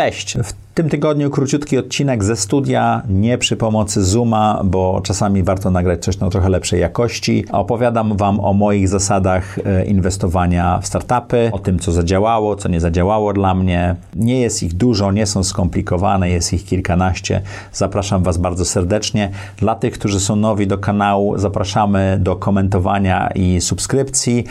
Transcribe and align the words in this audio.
Cześć! 0.00 0.36
W 0.70 0.74
tym 0.74 0.88
tygodniu 0.88 1.30
króciutki 1.30 1.78
odcinek 1.78 2.24
ze 2.24 2.36
studia, 2.36 3.02
nie 3.08 3.38
przy 3.38 3.56
pomocy 3.56 4.04
Zooma, 4.04 4.60
bo 4.64 5.00
czasami 5.04 5.42
warto 5.42 5.70
nagrać 5.70 6.04
coś 6.04 6.18
na 6.18 6.30
trochę 6.30 6.48
lepszej 6.48 6.80
jakości. 6.80 7.44
Opowiadam 7.52 8.16
Wam 8.16 8.40
o 8.40 8.52
moich 8.52 8.88
zasadach 8.88 9.58
e, 9.58 9.84
inwestowania 9.84 10.78
w 10.78 10.86
startupy, 10.86 11.50
o 11.52 11.58
tym, 11.58 11.78
co 11.78 11.92
zadziałało, 11.92 12.56
co 12.56 12.68
nie 12.68 12.80
zadziałało 12.80 13.32
dla 13.32 13.54
mnie. 13.54 13.96
Nie 14.16 14.40
jest 14.40 14.62
ich 14.62 14.74
dużo, 14.74 15.12
nie 15.12 15.26
są 15.26 15.44
skomplikowane, 15.44 16.30
jest 16.30 16.52
ich 16.52 16.64
kilkanaście. 16.64 17.42
Zapraszam 17.72 18.22
Was 18.22 18.38
bardzo 18.38 18.64
serdecznie. 18.64 19.30
Dla 19.56 19.74
tych, 19.74 19.92
którzy 19.92 20.20
są 20.20 20.36
nowi 20.36 20.66
do 20.66 20.78
kanału, 20.78 21.38
zapraszamy 21.38 22.18
do 22.20 22.36
komentowania 22.36 23.30
i 23.34 23.60
subskrypcji. 23.60 24.44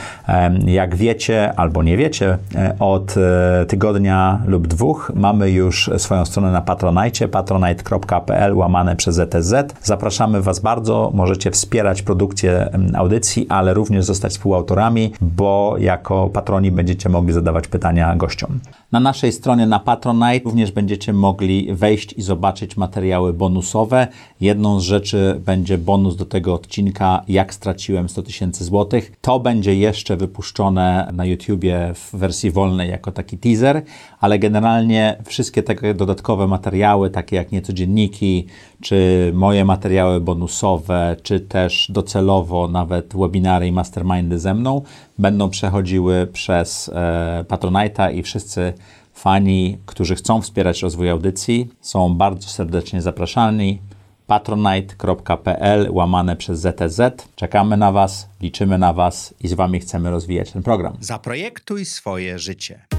Jak 0.65 0.95
wiecie 0.95 1.53
albo 1.55 1.83
nie 1.83 1.97
wiecie, 1.97 2.37
e, 2.55 2.75
od 2.79 3.15
e, 3.17 3.65
tygodnia 3.65 4.41
lub 4.45 4.67
dwóch 4.67 5.11
mamy 5.15 5.51
już 5.51 5.89
swoją 5.97 6.18
stronę 6.25 6.51
na 6.51 6.61
Patronite, 6.61 7.27
patronite.pl 7.27 8.57
łamane 8.57 8.95
przez 8.95 9.19
ETZ. 9.19 9.53
Zapraszamy 9.83 10.41
Was 10.41 10.59
bardzo, 10.59 11.11
możecie 11.13 11.51
wspierać 11.51 12.01
produkcję 12.01 12.69
audycji, 12.93 13.45
ale 13.49 13.73
również 13.73 14.05
zostać 14.05 14.31
współautorami, 14.31 15.11
bo 15.21 15.75
jako 15.79 16.29
patroni 16.29 16.71
będziecie 16.71 17.09
mogli 17.09 17.33
zadawać 17.33 17.67
pytania 17.67 18.15
gościom. 18.15 18.59
Na 18.91 18.99
naszej 18.99 19.31
stronie 19.31 19.67
na 19.67 19.79
Patronite 19.79 20.45
również 20.45 20.71
będziecie 20.71 21.13
mogli 21.13 21.73
wejść 21.73 22.13
i 22.13 22.21
zobaczyć 22.21 22.77
materiały 22.77 23.33
bonusowe. 23.33 24.07
Jedną 24.41 24.79
z 24.79 24.83
rzeczy 24.83 25.41
będzie 25.45 25.77
bonus 25.77 26.15
do 26.15 26.25
tego 26.25 26.53
odcinka, 26.53 27.21
jak 27.27 27.53
straciłem 27.53 28.09
100 28.09 28.23
tysięcy 28.23 28.63
złotych. 28.63 29.11
To 29.21 29.39
będzie 29.39 29.75
jeszcze 29.75 30.17
wypuszczone 30.17 31.09
na 31.13 31.25
YouTubie 31.25 31.91
w 31.95 32.15
wersji 32.17 32.51
wolnej 32.51 32.89
jako 32.89 33.11
taki 33.11 33.37
teaser, 33.37 33.81
ale 34.19 34.39
generalnie 34.39 35.17
wszystkie 35.25 35.63
te 35.63 35.93
dodatkowe 35.99 36.47
materiały, 36.47 37.09
takie 37.09 37.35
jak 37.35 37.51
niecodzienniki, 37.51 38.47
czy 38.81 39.31
moje 39.35 39.65
materiały 39.65 40.21
bonusowe, 40.21 41.15
czy 41.23 41.39
też 41.39 41.91
docelowo 41.93 42.67
nawet 42.67 43.13
webinary 43.15 43.67
i 43.67 43.71
mastermindy 43.71 44.39
ze 44.39 44.53
mną, 44.53 44.81
będą 45.17 45.49
przechodziły 45.49 46.27
przez 46.33 46.89
e, 46.89 47.45
Patronite'a 47.47 48.13
i 48.13 48.23
wszyscy 48.23 48.73
fani, 49.13 49.77
którzy 49.85 50.15
chcą 50.15 50.41
wspierać 50.41 50.81
rozwój 50.81 51.09
audycji, 51.09 51.69
są 51.81 52.15
bardzo 52.15 52.49
serdecznie 52.49 53.01
zapraszani 53.01 53.79
patronite.pl 54.27 55.89
łamane 55.91 56.35
przez 56.35 56.59
ZTZ. 56.59 57.01
Czekamy 57.35 57.77
na 57.77 57.91
Was, 57.91 58.29
liczymy 58.41 58.77
na 58.77 58.93
Was 58.93 59.33
i 59.43 59.47
z 59.47 59.53
Wami 59.53 59.79
chcemy 59.79 60.09
rozwijać 60.09 60.51
ten 60.51 60.63
program. 60.63 60.97
Zaprojektuj 60.99 61.85
swoje 61.85 62.39
życie. 62.39 62.98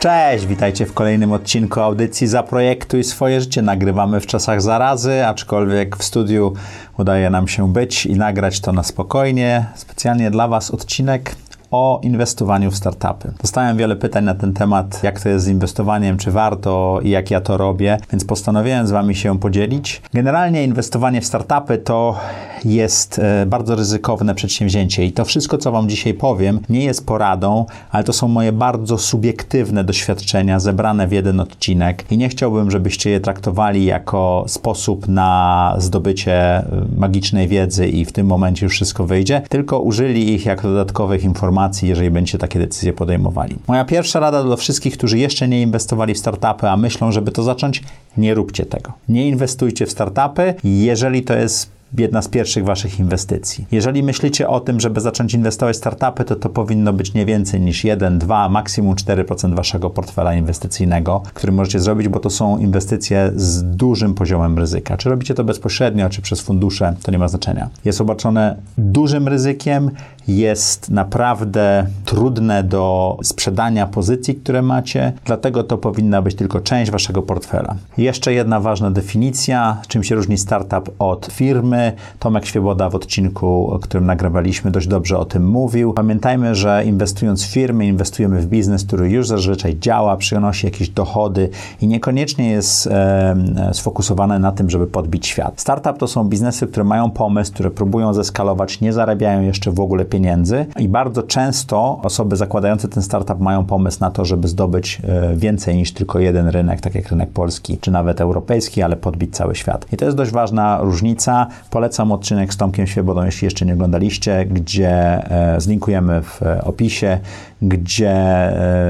Cześć, 0.00 0.46
witajcie 0.46 0.86
w 0.86 0.94
kolejnym 0.94 1.32
odcinku 1.32 1.80
audycji 1.80 2.26
Zaprojektuj 2.26 3.04
swoje 3.04 3.40
życie. 3.40 3.62
Nagrywamy 3.62 4.20
w 4.20 4.26
czasach 4.26 4.62
zarazy, 4.62 5.26
aczkolwiek 5.26 5.96
w 5.96 6.04
studiu 6.04 6.54
udaje 6.98 7.30
nam 7.30 7.48
się 7.48 7.72
być 7.72 8.06
i 8.06 8.14
nagrać 8.14 8.60
to 8.60 8.72
na 8.72 8.82
spokojnie. 8.82 9.66
Specjalnie 9.74 10.30
dla 10.30 10.48
Was 10.48 10.70
odcinek 10.70 11.34
o 11.70 12.00
inwestowaniu 12.02 12.70
w 12.70 12.76
startupy. 12.76 13.32
Dostałem 13.42 13.76
wiele 13.76 13.96
pytań 13.96 14.24
na 14.24 14.34
ten 14.34 14.52
temat, 14.52 15.02
jak 15.02 15.20
to 15.20 15.28
jest 15.28 15.44
z 15.44 15.48
inwestowaniem, 15.48 16.18
czy 16.18 16.30
warto 16.30 17.00
i 17.02 17.10
jak 17.10 17.30
ja 17.30 17.40
to 17.40 17.56
robię, 17.56 17.98
więc 18.12 18.24
postanowiłem 18.24 18.86
z 18.86 18.90
Wami 18.90 19.14
się 19.14 19.38
podzielić. 19.38 20.02
Generalnie 20.14 20.64
inwestowanie 20.64 21.20
w 21.20 21.26
startupy 21.26 21.78
to 21.78 22.16
jest 22.64 23.18
e, 23.18 23.46
bardzo 23.46 23.74
ryzykowne 23.74 24.34
przedsięwzięcie 24.34 25.04
i 25.04 25.12
to 25.12 25.24
wszystko, 25.24 25.58
co 25.58 25.72
Wam 25.72 25.88
dzisiaj 25.88 26.14
powiem, 26.14 26.60
nie 26.68 26.84
jest 26.84 27.06
poradą, 27.06 27.66
ale 27.90 28.04
to 28.04 28.12
są 28.12 28.28
moje 28.28 28.52
bardzo 28.52 28.98
subiektywne 28.98 29.84
doświadczenia 29.84 30.60
zebrane 30.60 31.08
w 31.08 31.12
jeden 31.12 31.40
odcinek 31.40 32.04
i 32.10 32.18
nie 32.18 32.28
chciałbym, 32.28 32.70
żebyście 32.70 33.10
je 33.10 33.20
traktowali 33.20 33.84
jako 33.84 34.44
sposób 34.46 35.08
na 35.08 35.74
zdobycie 35.78 36.32
e, 36.32 36.64
magicznej 36.96 37.48
wiedzy 37.48 37.88
i 37.88 38.04
w 38.04 38.12
tym 38.12 38.26
momencie 38.26 38.66
już 38.66 38.72
wszystko 38.72 39.04
wyjdzie, 39.04 39.42
tylko 39.48 39.80
użyli 39.80 40.34
ich 40.34 40.46
jako 40.46 40.68
dodatkowych 40.68 41.24
informacji, 41.24 41.57
jeżeli 41.82 42.10
będziecie 42.10 42.38
takie 42.38 42.58
decyzje 42.58 42.92
podejmowali. 42.92 43.56
Moja 43.68 43.84
pierwsza 43.84 44.20
rada 44.20 44.44
do 44.44 44.56
wszystkich, 44.56 44.96
którzy 44.96 45.18
jeszcze 45.18 45.48
nie 45.48 45.62
inwestowali 45.62 46.14
w 46.14 46.18
startupy, 46.18 46.68
a 46.68 46.76
myślą, 46.76 47.12
żeby 47.12 47.32
to 47.32 47.42
zacząć, 47.42 47.82
nie 48.16 48.34
róbcie 48.34 48.66
tego. 48.66 48.92
Nie 49.08 49.28
inwestujcie 49.28 49.86
w 49.86 49.90
startupy, 49.90 50.54
jeżeli 50.64 51.22
to 51.22 51.34
jest 51.34 51.77
jedna 51.98 52.22
z 52.22 52.28
pierwszych 52.28 52.64
waszych 52.64 53.00
inwestycji. 53.00 53.66
Jeżeli 53.72 54.02
myślicie 54.02 54.48
o 54.48 54.60
tym, 54.60 54.80
żeby 54.80 55.00
zacząć 55.00 55.34
inwestować 55.34 55.76
w 55.76 55.78
startupy, 55.78 56.24
to 56.24 56.36
to 56.36 56.48
powinno 56.48 56.92
być 56.92 57.14
nie 57.14 57.26
więcej 57.26 57.60
niż 57.60 57.84
1, 57.84 58.18
2, 58.18 58.48
maksimum 58.48 58.94
4% 58.94 59.56
waszego 59.56 59.90
portfela 59.90 60.34
inwestycyjnego, 60.34 61.22
który 61.34 61.52
możecie 61.52 61.80
zrobić, 61.80 62.08
bo 62.08 62.20
to 62.20 62.30
są 62.30 62.58
inwestycje 62.58 63.32
z 63.36 63.76
dużym 63.76 64.14
poziomem 64.14 64.58
ryzyka. 64.58 64.96
Czy 64.96 65.10
robicie 65.10 65.34
to 65.34 65.44
bezpośrednio, 65.44 66.10
czy 66.10 66.22
przez 66.22 66.40
fundusze, 66.40 66.94
to 67.02 67.12
nie 67.12 67.18
ma 67.18 67.28
znaczenia. 67.28 67.68
Jest 67.84 68.00
obarczone 68.00 68.56
dużym 68.78 69.28
ryzykiem, 69.28 69.90
jest 70.28 70.90
naprawdę 70.90 71.86
trudne 72.04 72.62
do 72.62 73.16
sprzedania 73.22 73.86
pozycji, 73.86 74.34
które 74.34 74.62
macie, 74.62 75.12
dlatego 75.24 75.64
to 75.64 75.78
powinna 75.78 76.22
być 76.22 76.34
tylko 76.34 76.60
część 76.60 76.90
waszego 76.90 77.22
portfela. 77.22 77.74
Jeszcze 77.98 78.32
jedna 78.32 78.60
ważna 78.60 78.90
definicja, 78.90 79.82
czym 79.88 80.04
się 80.04 80.14
różni 80.14 80.38
startup 80.38 80.94
od 80.98 81.26
firmy. 81.32 81.77
Tomek 82.18 82.46
Świeboda 82.46 82.90
w 82.90 82.94
odcinku, 82.94 83.78
którym 83.82 84.06
nagrywaliśmy, 84.06 84.70
dość 84.70 84.86
dobrze 84.86 85.18
o 85.18 85.24
tym 85.24 85.48
mówił. 85.48 85.92
Pamiętajmy, 85.92 86.54
że 86.54 86.84
inwestując 86.84 87.44
w 87.44 87.50
firmy, 87.50 87.86
inwestujemy 87.86 88.40
w 88.40 88.46
biznes, 88.46 88.84
który 88.84 89.10
już 89.10 89.28
zazwyczaj 89.28 89.78
działa, 89.78 90.16
przynosi 90.16 90.66
jakieś 90.66 90.88
dochody 90.88 91.50
i 91.80 91.86
niekoniecznie 91.86 92.50
jest 92.50 92.86
e, 92.86 93.70
sfokusowany 93.72 94.38
na 94.38 94.52
tym, 94.52 94.70
żeby 94.70 94.86
podbić 94.86 95.26
świat. 95.26 95.60
Startup 95.60 95.98
to 95.98 96.08
są 96.08 96.24
biznesy, 96.24 96.66
które 96.66 96.84
mają 96.84 97.10
pomysł, 97.10 97.52
które 97.52 97.70
próbują 97.70 98.14
zeskalować, 98.14 98.80
nie 98.80 98.92
zarabiają 98.92 99.42
jeszcze 99.42 99.72
w 99.72 99.80
ogóle 99.80 100.04
pieniędzy 100.04 100.18
pieniędzy 100.18 100.66
i 100.78 100.88
bardzo 100.88 101.22
często 101.22 102.00
osoby 102.02 102.36
zakładające 102.36 102.88
ten 102.88 103.02
startup 103.02 103.40
mają 103.40 103.64
pomysł 103.64 103.98
na 104.00 104.10
to, 104.10 104.24
żeby 104.24 104.48
zdobyć 104.48 105.00
e, 105.04 105.36
więcej 105.36 105.76
niż 105.76 105.92
tylko 105.92 106.18
jeden 106.18 106.48
rynek, 106.48 106.80
tak 106.80 106.94
jak 106.94 107.08
rynek 107.08 107.30
polski, 107.30 107.78
czy 107.78 107.90
nawet 107.90 108.20
europejski, 108.20 108.82
ale 108.82 108.96
podbić 108.96 109.36
cały 109.36 109.54
świat. 109.54 109.86
I 109.92 109.96
to 109.96 110.04
jest 110.04 110.16
dość 110.16 110.30
ważna 110.30 110.78
różnica. 110.80 111.46
Polecam 111.70 112.12
odcinek 112.12 112.54
z 112.54 112.56
Tomkiem 112.56 112.86
Świebodą, 112.86 113.24
jeśli 113.24 113.44
jeszcze 113.44 113.66
nie 113.66 113.72
oglądaliście, 113.72 114.46
gdzie 114.46 114.90
e, 114.90 115.60
zlinkujemy 115.60 116.22
w 116.22 116.42
e, 116.42 116.64
opisie, 116.64 117.18
gdzie 117.62 118.14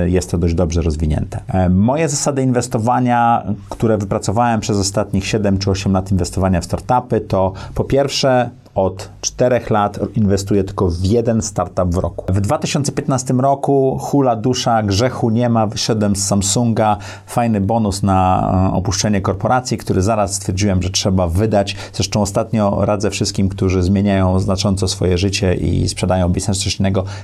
jest 0.07 0.31
to 0.31 0.39
dość 0.39 0.55
dobrze 0.55 0.83
rozwinięte. 0.83 1.41
Moje 1.71 2.09
zasady 2.09 2.43
inwestowania, 2.43 3.43
które 3.69 3.99
wypracowałem 3.99 4.61
przez 4.61 4.79
ostatnich 4.79 5.27
7 5.27 5.59
czy 5.59 5.71
8 5.71 5.93
lat 5.93 6.13
inwestowania 6.13 6.61
w 6.61 6.65
startupy, 6.65 7.21
to 7.21 7.53
po 7.75 7.85
pierwsze 7.85 8.51
od 8.85 9.11
4 9.21 9.61
lat 9.71 9.99
inwestuję 10.15 10.65
tylko 10.65 10.89
w 10.89 11.05
jeden 11.05 11.43
startup 11.43 11.95
w 11.95 11.99
roku. 11.99 12.33
W 12.33 12.41
2015 12.41 13.35
roku 13.35 13.99
hula 14.01 14.37
dusza, 14.37 14.83
grzechu 14.83 15.31
nie 15.31 15.49
ma, 15.49 15.67
wyszedłem 15.67 16.17
z 16.17 16.27
Samsunga, 16.27 16.97
fajny 17.27 17.61
bonus 17.61 18.03
na 18.03 18.51
e, 18.73 18.75
opuszczenie 18.75 19.21
korporacji, 19.21 19.79
który 19.79 20.03
zaraz 20.03 20.35
stwierdziłem, 20.35 20.83
że 20.83 20.91
trzeba 20.91 21.27
wydać. 21.27 21.77
Zresztą 21.93 22.21
ostatnio 22.21 22.85
radzę 22.85 23.11
wszystkim, 23.11 23.49
którzy 23.49 23.83
zmieniają 23.83 24.39
znacząco 24.39 24.89
swoje 24.89 25.19
życie 25.19 25.55
i 25.55 25.89
sprzedają 25.89 26.29
biznes 26.29 26.59
coś 26.59 26.79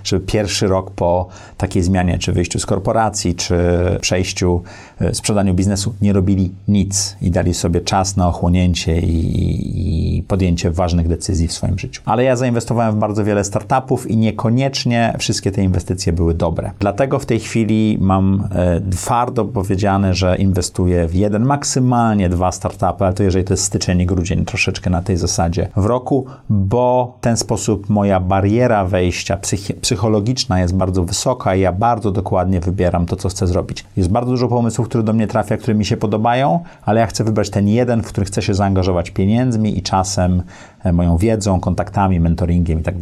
żeby 0.04 0.26
pierwszy 0.26 0.66
rok 0.66 0.90
po 0.90 1.28
takiej 1.56 1.82
zmianie, 1.82 2.18
czy 2.18 2.32
wyjściu 2.32 2.58
z 2.58 2.66
korporacji, 2.66 3.34
czy 3.34 3.56
przejściu, 4.00 4.62
e, 5.00 5.14
sprzedaniu 5.14 5.54
biznesu, 5.54 5.94
nie 6.02 6.12
robili 6.12 6.52
nic 6.68 7.16
i 7.22 7.30
dali 7.30 7.54
sobie 7.54 7.80
czas 7.80 8.16
na 8.16 8.28
ochłonięcie 8.28 9.00
i, 9.00 10.18
i 10.18 10.22
podjęcie 10.22 10.70
ważnych 10.70 11.08
decyzji 11.08 11.43
w 11.48 11.52
swoim 11.52 11.78
życiu. 11.78 12.02
Ale 12.04 12.24
ja 12.24 12.36
zainwestowałem 12.36 12.94
w 12.94 12.98
bardzo 12.98 13.24
wiele 13.24 13.44
startupów 13.44 14.10
i 14.10 14.16
niekoniecznie 14.16 15.16
wszystkie 15.18 15.52
te 15.52 15.62
inwestycje 15.62 16.12
były 16.12 16.34
dobre. 16.34 16.70
Dlatego 16.78 17.18
w 17.18 17.26
tej 17.26 17.40
chwili 17.40 17.98
mam 18.00 18.48
e, 18.52 18.80
twardo 18.90 19.44
powiedziane, 19.44 20.14
że 20.14 20.36
inwestuję 20.36 21.08
w 21.08 21.14
jeden, 21.14 21.44
maksymalnie 21.44 22.28
dwa 22.28 22.52
startupy, 22.52 23.04
ale 23.04 23.14
to 23.14 23.22
jeżeli 23.22 23.44
to 23.44 23.52
jest 23.52 23.64
styczeń 23.64 24.00
i 24.00 24.06
grudzień, 24.06 24.44
troszeczkę 24.44 24.90
na 24.90 25.02
tej 25.02 25.16
zasadzie 25.16 25.68
w 25.76 25.84
roku, 25.84 26.26
bo 26.48 27.14
w 27.18 27.20
ten 27.20 27.36
sposób 27.36 27.88
moja 27.88 28.20
bariera 28.20 28.84
wejścia 28.84 29.38
psychologiczna 29.80 30.60
jest 30.60 30.74
bardzo 30.74 31.04
wysoka 31.04 31.54
i 31.54 31.60
ja 31.60 31.72
bardzo 31.72 32.10
dokładnie 32.10 32.60
wybieram 32.60 33.06
to, 33.06 33.16
co 33.16 33.28
chcę 33.28 33.46
zrobić. 33.46 33.84
Jest 33.96 34.10
bardzo 34.10 34.30
dużo 34.30 34.48
pomysłów, 34.48 34.88
które 34.88 35.04
do 35.04 35.12
mnie 35.12 35.26
trafia, 35.26 35.56
które 35.56 35.74
mi 35.74 35.84
się 35.84 35.96
podobają, 35.96 36.60
ale 36.84 37.00
ja 37.00 37.06
chcę 37.06 37.24
wybrać 37.24 37.50
ten 37.50 37.68
jeden, 37.68 38.02
w 38.02 38.06
który 38.06 38.26
chcę 38.26 38.42
się 38.42 38.54
zaangażować 38.54 39.10
pieniędzmi 39.10 39.78
i 39.78 39.82
czasem 39.82 40.42
moją 40.92 41.16
wiedzą, 41.16 41.60
kontaktami, 41.60 42.20
mentoringiem 42.20 42.80
i 42.80 42.82
tak. 42.82 42.94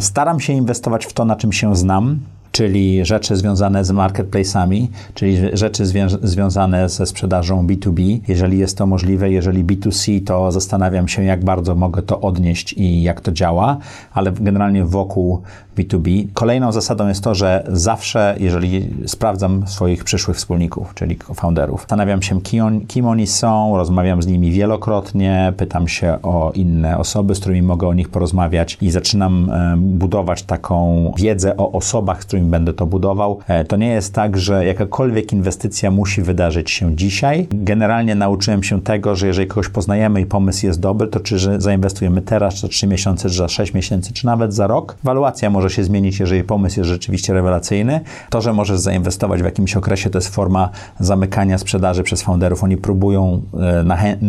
Staram 0.00 0.40
się 0.40 0.52
inwestować 0.52 1.06
w 1.06 1.12
to, 1.12 1.24
na 1.24 1.36
czym 1.36 1.52
się 1.52 1.76
znam, 1.76 2.18
czyli 2.52 3.04
rzeczy 3.06 3.36
związane 3.36 3.84
z 3.84 3.90
marketplace'ami, 3.90 4.86
czyli 5.14 5.36
rzeczy 5.52 5.84
zwią- 5.84 6.18
związane 6.22 6.88
ze 6.88 7.06
sprzedażą 7.06 7.66
B2B. 7.66 8.20
Jeżeli 8.28 8.58
jest 8.58 8.78
to 8.78 8.86
możliwe, 8.86 9.30
jeżeli 9.30 9.64
B2C, 9.64 10.24
to 10.24 10.52
zastanawiam 10.52 11.08
się, 11.08 11.24
jak 11.24 11.44
bardzo 11.44 11.74
mogę 11.74 12.02
to 12.02 12.20
odnieść 12.20 12.72
i 12.72 13.02
jak 13.02 13.20
to 13.20 13.32
działa, 13.32 13.76
ale 14.12 14.32
generalnie 14.32 14.84
wokół 14.84 15.42
B2B. 15.84 16.26
Kolejną 16.34 16.72
zasadą 16.72 17.08
jest 17.08 17.24
to, 17.24 17.34
że 17.34 17.64
zawsze, 17.68 18.36
jeżeli 18.40 18.88
sprawdzam 19.06 19.66
swoich 19.66 20.04
przyszłych 20.04 20.36
wspólników, 20.36 20.94
czyli 20.94 21.16
founderów, 21.34 21.80
zastanawiam 21.80 22.22
się, 22.22 22.40
kim, 22.40 22.64
on, 22.64 22.80
kim 22.80 23.06
oni 23.06 23.26
są, 23.26 23.76
rozmawiam 23.76 24.22
z 24.22 24.26
nimi 24.26 24.50
wielokrotnie, 24.52 25.52
pytam 25.56 25.88
się 25.88 26.18
o 26.22 26.52
inne 26.54 26.98
osoby, 26.98 27.34
z 27.34 27.40
którymi 27.40 27.62
mogę 27.62 27.88
o 27.88 27.94
nich 27.94 28.08
porozmawiać 28.08 28.78
i 28.80 28.90
zaczynam 28.90 29.50
budować 29.76 30.42
taką 30.42 31.12
wiedzę 31.16 31.56
o 31.56 31.72
osobach, 31.72 32.22
z 32.22 32.26
którymi 32.26 32.50
będę 32.50 32.72
to 32.72 32.86
budował. 32.86 33.38
E, 33.48 33.64
to 33.64 33.76
nie 33.76 33.88
jest 33.88 34.14
tak, 34.14 34.38
że 34.38 34.64
jakakolwiek 34.64 35.32
inwestycja 35.32 35.90
musi 35.90 36.22
wydarzyć 36.22 36.70
się 36.70 36.96
dzisiaj. 36.96 37.46
Generalnie 37.52 38.14
nauczyłem 38.14 38.62
się 38.62 38.82
tego, 38.82 39.16
że 39.16 39.26
jeżeli 39.26 39.48
kogoś 39.48 39.68
poznajemy 39.68 40.20
i 40.20 40.26
pomysł 40.26 40.66
jest 40.66 40.80
dobry, 40.80 41.08
to 41.08 41.20
czy 41.20 41.60
zainwestujemy 41.60 42.22
teraz, 42.22 42.54
czy 42.54 42.60
za 42.60 42.68
3 42.68 42.86
miesiące, 42.86 43.28
czy 43.28 43.34
za 43.34 43.48
6 43.48 43.74
miesięcy, 43.74 44.12
czy 44.12 44.26
nawet 44.26 44.54
za 44.54 44.66
rok, 44.66 44.96
waluacja 45.04 45.50
może 45.50 45.69
się 45.70 45.84
zmienić, 45.84 46.20
jeżeli 46.20 46.44
pomysł 46.44 46.80
jest 46.80 46.90
rzeczywiście 46.90 47.32
rewelacyjny. 47.32 48.00
To, 48.30 48.40
że 48.40 48.52
możesz 48.52 48.78
zainwestować 48.78 49.42
w 49.42 49.44
jakimś 49.44 49.76
okresie, 49.76 50.10
to 50.10 50.18
jest 50.18 50.34
forma 50.34 50.70
zamykania 51.00 51.58
sprzedaży 51.58 52.02
przez 52.02 52.22
founderów. 52.22 52.64
Oni 52.64 52.76
próbują 52.76 53.42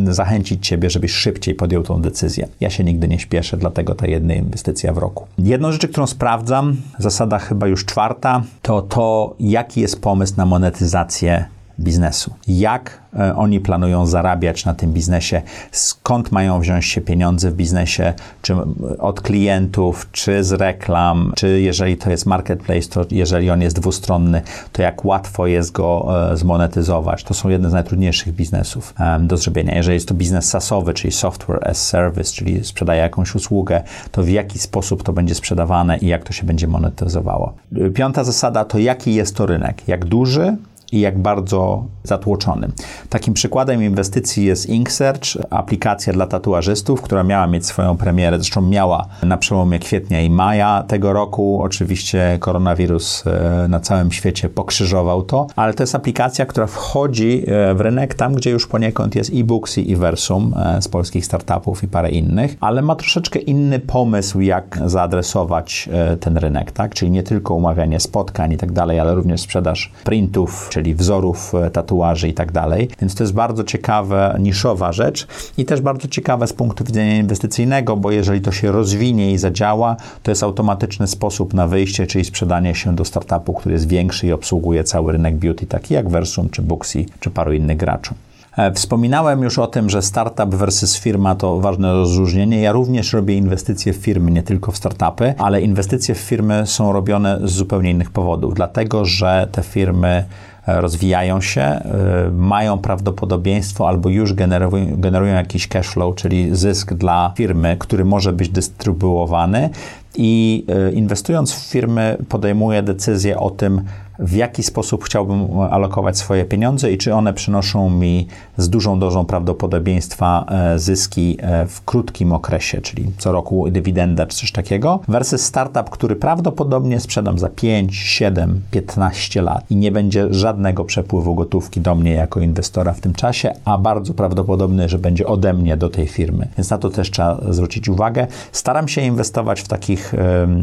e, 0.08 0.14
zachęcić 0.14 0.68
ciebie, 0.68 0.90
żebyś 0.90 1.12
szybciej 1.12 1.56
podjął 1.56 1.84
tą 1.84 2.02
decyzję. 2.02 2.48
Ja 2.60 2.70
się 2.70 2.84
nigdy 2.84 3.08
nie 3.08 3.20
śpieszę, 3.20 3.58
dlatego 3.58 3.96
ta 3.96 4.08
jedna 4.08 4.34
inwestycja 4.34 4.94
w 4.94 4.98
roku. 4.98 5.28
Jedną 5.38 5.72
rzecz, 5.72 5.88
którą 5.88 6.08
sprawdzam, 6.08 6.76
zasada 6.98 7.40
chyba 7.40 7.68
już 7.68 7.86
czwarta, 7.86 8.44
to 8.62 8.82
to, 8.82 9.36
jaki 9.40 9.82
jest 9.82 10.02
pomysł 10.02 10.34
na 10.38 10.46
monetyzację 10.46 11.46
biznesu. 11.82 12.34
Jak 12.48 13.02
e, 13.20 13.36
oni 13.36 13.60
planują 13.60 14.06
zarabiać 14.06 14.66
na 14.66 14.74
tym 14.74 14.94
biznesie, 14.94 15.42
skąd 15.72 16.32
mają 16.32 16.60
wziąć 16.60 16.86
się 16.86 17.02
pieniądze 17.02 17.52
w 17.52 17.54
biznesie, 17.54 18.14
czy 18.42 18.56
od 19.00 19.22
klientów, 19.22 20.08
czy 20.12 20.44
z 20.44 20.52
reklam, 20.52 21.34
czy 21.36 21.62
jeżeli 21.62 21.98
to 21.98 22.12
jest 22.12 22.26
marketplace, 22.26 22.90
to 22.90 23.06
jeżeli 23.12 23.50
on 23.50 23.62
jest 23.62 23.80
dwustronny, 23.80 24.42
to 24.72 24.82
jak 24.82 25.06
łatwo 25.06 25.48
jest 25.48 25.72
go 25.72 26.08
e, 26.32 26.38
zmonetyzować. 26.38 27.24
To 27.24 27.34
są 27.34 27.50
jedne 27.50 27.70
z 27.70 27.74
najtrudniejszych 27.74 28.34
biznesów 28.34 28.94
do 29.20 29.38
zrobienia. 29.38 29.76
Jeżeli 29.76 29.96
jest 29.96 30.08
to 30.08 30.14
biznes 30.14 30.50
SaaSowy, 30.50 30.94
czyli 30.94 31.12
software 31.12 31.68
as 31.70 31.88
service, 31.88 32.34
czyli 32.34 32.64
sprzedaje 32.66 33.02
jakąś 33.02 33.36
usługę, 33.36 33.84
to 34.12 34.24
w 34.24 34.30
jaki 34.30 34.60
sposób 34.60 35.04
to 35.04 35.14
będzie 35.14 35.36
sprzedawane 35.36 35.98
i 35.98 36.08
jak 36.08 36.24
to 36.24 36.34
się 36.34 36.46
będzie 36.46 36.68
monetyzowało. 36.68 37.54
Piąta 37.94 38.24
zasada 38.24 38.66
to 38.66 38.78
jaki 38.78 39.14
jest 39.14 39.36
to 39.36 39.46
rynek, 39.46 39.88
jak 39.88 40.06
duży, 40.06 40.58
i 40.92 41.00
jak 41.00 41.20
bardzo 41.20 41.86
zatłoczony. 42.04 42.68
Takim 43.10 43.34
przykładem 43.34 43.84
inwestycji 43.84 44.46
jest 44.46 44.70
InkSearch, 44.70 45.38
aplikacja 45.50 46.14
dla 46.14 46.28
tatuażystów, 46.28 47.02
która 47.02 47.24
miała 47.24 47.48
mieć 47.48 47.66
swoją 47.66 47.98
premierę, 47.98 48.38
zresztą 48.38 48.62
miała 48.62 49.06
na 49.24 49.38
przełomie 49.38 49.80
kwietnia 49.80 50.22
i 50.22 50.30
maja 50.30 50.84
tego 50.88 51.14
roku. 51.14 51.62
Oczywiście 51.62 52.38
koronawirus 52.40 53.24
e, 53.28 53.68
na 53.70 53.80
całym 53.80 54.12
świecie 54.12 54.50
pokrzyżował 54.50 55.24
to, 55.24 55.48
ale 55.56 55.74
to 55.74 55.84
jest 55.84 55.96
aplikacja, 55.96 56.46
która 56.46 56.68
wchodzi 56.68 57.44
e, 57.48 57.74
w 57.74 57.82
rynek 57.82 58.14
tam, 58.14 58.34
gdzie 58.34 58.52
już 58.52 58.68
poniekąd 58.68 59.16
jest 59.16 59.32
e-books 59.34 59.78
i 59.78 59.96
Versum 59.96 60.54
e, 60.58 60.82
z 60.82 60.88
polskich 60.88 61.26
startupów 61.26 61.84
i 61.84 61.88
parę 61.88 62.10
innych, 62.10 62.58
ale 62.60 62.82
ma 62.82 62.96
troszeczkę 62.96 63.40
inny 63.40 63.80
pomysł, 63.80 64.40
jak 64.42 64.80
zaadresować 64.86 65.90
ten 66.20 66.38
rynek, 66.38 66.72
tak? 66.72 66.94
Czyli 66.94 67.12
nie 67.12 67.24
tylko 67.24 67.54
umawianie 67.54 68.00
spotkań 68.00 68.52
i 68.52 68.58
tak 68.58 68.72
dalej, 68.72 69.00
ale 69.00 69.16
również 69.16 69.42
sprzedaż 69.42 69.92
printów, 70.04 70.70
czyli 70.72 70.81
wzorów 70.96 71.56
e, 71.56 71.72
tatuaży 71.72 72.28
i 72.28 72.34
tak 72.34 72.52
dalej. 72.52 72.90
Więc 73.02 73.16
to 73.16 73.24
jest 73.24 73.34
bardzo 73.34 73.64
ciekawa, 73.64 74.38
niszowa 74.40 74.92
rzecz 74.92 75.28
i 75.58 75.66
też 75.66 75.82
bardzo 75.82 76.08
ciekawe 76.08 76.48
z 76.48 76.54
punktu 76.54 76.84
widzenia 76.84 77.18
inwestycyjnego, 77.18 77.98
bo 77.98 78.12
jeżeli 78.12 78.42
to 78.42 78.52
się 78.52 78.72
rozwinie 78.72 79.32
i 79.32 79.38
zadziała, 79.38 79.96
to 80.24 80.32
jest 80.32 80.44
automatyczny 80.44 81.08
sposób 81.08 81.54
na 81.54 81.68
wyjście, 81.68 82.08
czyli 82.08 82.26
sprzedanie 82.26 82.76
się 82.76 82.96
do 82.96 83.06
startupu, 83.06 83.54
który 83.54 83.74
jest 83.74 83.88
większy 83.88 84.28
i 84.28 84.32
obsługuje 84.32 84.84
cały 84.84 85.12
rynek 85.12 85.36
beauty, 85.36 85.66
taki 85.66 85.94
jak 85.94 86.10
Versum, 86.10 86.50
czy 86.50 86.62
Booksy, 86.62 87.06
czy 87.20 87.30
paru 87.30 87.54
innych 87.54 87.78
graczy. 87.78 88.14
E, 88.58 88.72
wspominałem 88.74 89.42
już 89.42 89.60
o 89.60 89.68
tym, 89.68 89.90
że 89.90 90.02
startup 90.02 90.56
versus 90.56 91.00
firma 91.00 91.36
to 91.36 91.60
ważne 91.60 91.94
rozróżnienie. 91.94 92.62
Ja 92.62 92.72
również 92.72 93.14
robię 93.14 93.38
inwestycje 93.38 93.94
w 93.94 93.96
firmy, 93.96 94.32
nie 94.32 94.44
tylko 94.44 94.72
w 94.72 94.78
startupy, 94.78 95.34
ale 95.38 95.62
inwestycje 95.62 96.16
w 96.16 96.20
firmy 96.20 96.64
są 96.66 96.94
robione 96.94 97.40
z 97.44 97.52
zupełnie 97.52 97.92
innych 97.92 98.12
powodów, 98.12 98.54
dlatego 98.54 99.06
że 99.06 99.48
te 99.52 99.64
firmy 99.64 100.26
rozwijają 100.68 101.42
się, 101.42 101.80
y, 102.28 102.32
mają 102.32 102.78
prawdopodobieństwo 102.78 103.88
albo 103.88 104.10
już 104.10 104.34
generują, 104.34 104.86
generują 104.98 105.34
jakiś 105.34 105.68
cash 105.68 105.88
flow, 105.88 106.16
czyli 106.16 106.56
zysk 106.56 106.94
dla 106.94 107.34
firmy, 107.36 107.76
który 107.80 108.06
może 108.06 108.34
być 108.34 108.50
dystrybuowany 108.50 109.70
i 110.16 110.66
y, 110.90 110.92
inwestując 110.92 111.54
w 111.54 111.70
firmy 111.70 112.18
podejmuję 112.30 112.84
decyzję 112.84 113.40
o 113.40 113.50
tym, 113.50 113.82
w 114.22 114.34
jaki 114.34 114.64
sposób 114.64 115.04
chciałbym 115.04 115.60
alokować 115.60 116.18
swoje 116.18 116.46
pieniądze 116.46 116.92
i 116.92 116.98
czy 116.98 117.14
one 117.14 117.34
przynoszą 117.34 117.90
mi 117.90 118.28
z 118.58 118.70
dużą 118.70 119.00
dozą 119.00 119.26
prawdopodobieństwa 119.26 120.46
e, 120.50 120.80
zyski 120.80 121.38
e, 121.42 121.68
w 121.68 121.86
krótkim 121.86 122.34
okresie, 122.34 122.82
czyli 122.82 123.12
co 123.18 123.32
roku 123.32 123.72
dywidenda 123.72 124.26
czy 124.26 124.38
coś 124.38 124.52
takiego, 124.52 125.00
versus 125.08 125.42
startup, 125.42 125.90
który 125.90 126.16
prawdopodobnie 126.16 127.00
sprzedam 127.00 127.40
za 127.40 127.50
5, 127.50 127.96
7, 127.96 128.62
15 128.72 129.42
lat 129.42 129.64
i 129.70 129.76
nie 129.76 129.92
będzie 129.92 130.34
żadnego 130.34 130.86
przepływu 130.86 131.36
gotówki 131.36 131.82
do 131.82 131.96
mnie 131.96 132.12
jako 132.12 132.40
inwestora 132.40 132.94
w 132.94 133.00
tym 133.00 133.14
czasie, 133.14 133.54
a 133.66 133.78
bardzo 133.78 134.14
prawdopodobne, 134.14 134.90
że 134.90 135.00
będzie 135.00 135.28
ode 135.28 135.54
mnie 135.54 135.78
do 135.78 135.90
tej 135.90 136.08
firmy. 136.08 136.48
Więc 136.58 136.70
na 136.70 136.78
to 136.78 136.90
też 136.90 137.12
trzeba 137.12 137.42
zwrócić 137.50 137.90
uwagę. 137.90 138.28
Staram 138.52 138.88
się 138.88 139.02
inwestować 139.02 139.62
w 139.62 139.68
takich 139.68 140.14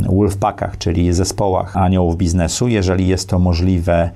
wolfpackach, 0.08 0.78
czyli 0.78 1.12
zespołach 1.12 1.76
aniołów 1.76 2.16
biznesu, 2.16 2.68
jeżeli 2.68 3.08
jest 3.08 3.28
to 3.28 3.38
możliwe, 3.48 4.10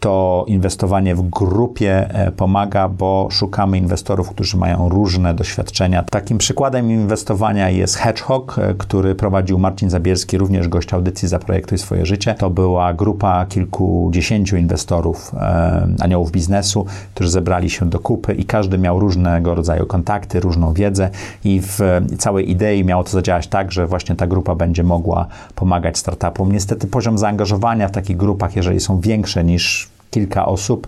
to 0.00 0.44
inwestowanie 0.48 1.14
w 1.14 1.22
grupie 1.22 2.08
e, 2.10 2.32
pomaga, 2.32 2.88
bo 2.88 3.28
szukamy 3.30 3.78
inwestorów, 3.78 4.30
którzy 4.30 4.56
mają 4.56 4.88
różne 4.88 5.34
doświadczenia. 5.34 6.02
Takim 6.02 6.38
przykładem 6.38 6.90
inwestowania 6.90 7.70
jest 7.70 7.96
Hedgehog, 7.96 8.58
e, 8.58 8.74
który 8.74 9.14
prowadził 9.14 9.58
Marcin 9.58 9.90
Zabierski, 9.90 10.38
również 10.38 10.68
gość 10.68 10.94
audycji 10.94 11.28
Zaprojektuj 11.28 11.78
swoje 11.78 12.06
życie. 12.06 12.34
To 12.34 12.50
była 12.50 12.94
grupa 12.94 13.46
kilkudziesięciu 13.46 14.56
inwestorów, 14.56 15.34
e, 15.34 15.88
aniołów 16.00 16.32
biznesu, 16.32 16.86
którzy 17.14 17.30
zebrali 17.30 17.70
się 17.70 17.90
do 17.90 17.98
kupy 17.98 18.34
i 18.34 18.44
każdy 18.44 18.78
miał 18.78 19.00
różnego 19.00 19.54
rodzaju 19.54 19.86
kontakty, 19.86 20.40
różną 20.40 20.72
wiedzę 20.72 21.10
i 21.44 21.60
w 21.60 21.78
całej 22.18 22.50
idei 22.50 22.84
miało 22.84 23.04
to 23.04 23.10
zadziałać 23.10 23.46
tak, 23.46 23.72
że 23.72 23.86
właśnie 23.86 24.16
ta 24.16 24.26
grupa 24.26 24.54
będzie 24.54 24.82
mogła 24.82 25.26
pomagać 25.54 25.98
startupom. 25.98 26.52
Niestety 26.52 26.86
poziom 26.86 27.18
zaangażowania 27.18 27.88
w 27.88 27.90
takich 27.92 28.16
grupach, 28.16 28.56
jeżeli 28.56 28.80
są 28.80 29.00
większe 29.00 29.44
niż 29.44 29.95
kilka 30.10 30.46
osób, 30.46 30.86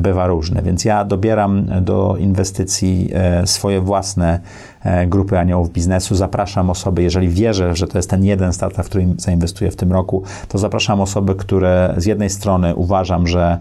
bywa 0.00 0.26
różny. 0.26 0.62
Więc 0.62 0.84
ja 0.84 1.04
dobieram 1.04 1.66
do 1.80 2.16
inwestycji 2.18 3.10
e, 3.14 3.46
swoje 3.46 3.80
własne 3.80 4.40
e, 4.82 5.06
grupy 5.06 5.38
aniołów 5.38 5.72
biznesu. 5.72 6.14
Zapraszam 6.14 6.70
osoby, 6.70 7.02
jeżeli 7.02 7.28
wierzę, 7.28 7.76
że 7.76 7.86
to 7.86 7.98
jest 7.98 8.10
ten 8.10 8.24
jeden 8.24 8.52
startup, 8.52 8.84
w 8.84 8.88
którym 8.88 9.14
zainwestuję 9.18 9.70
w 9.70 9.76
tym 9.76 9.92
roku, 9.92 10.22
to 10.48 10.58
zapraszam 10.58 11.00
osoby, 11.00 11.34
które 11.34 11.94
z 11.96 12.06
jednej 12.06 12.30
strony 12.30 12.74
uważam, 12.74 13.26
że 13.26 13.58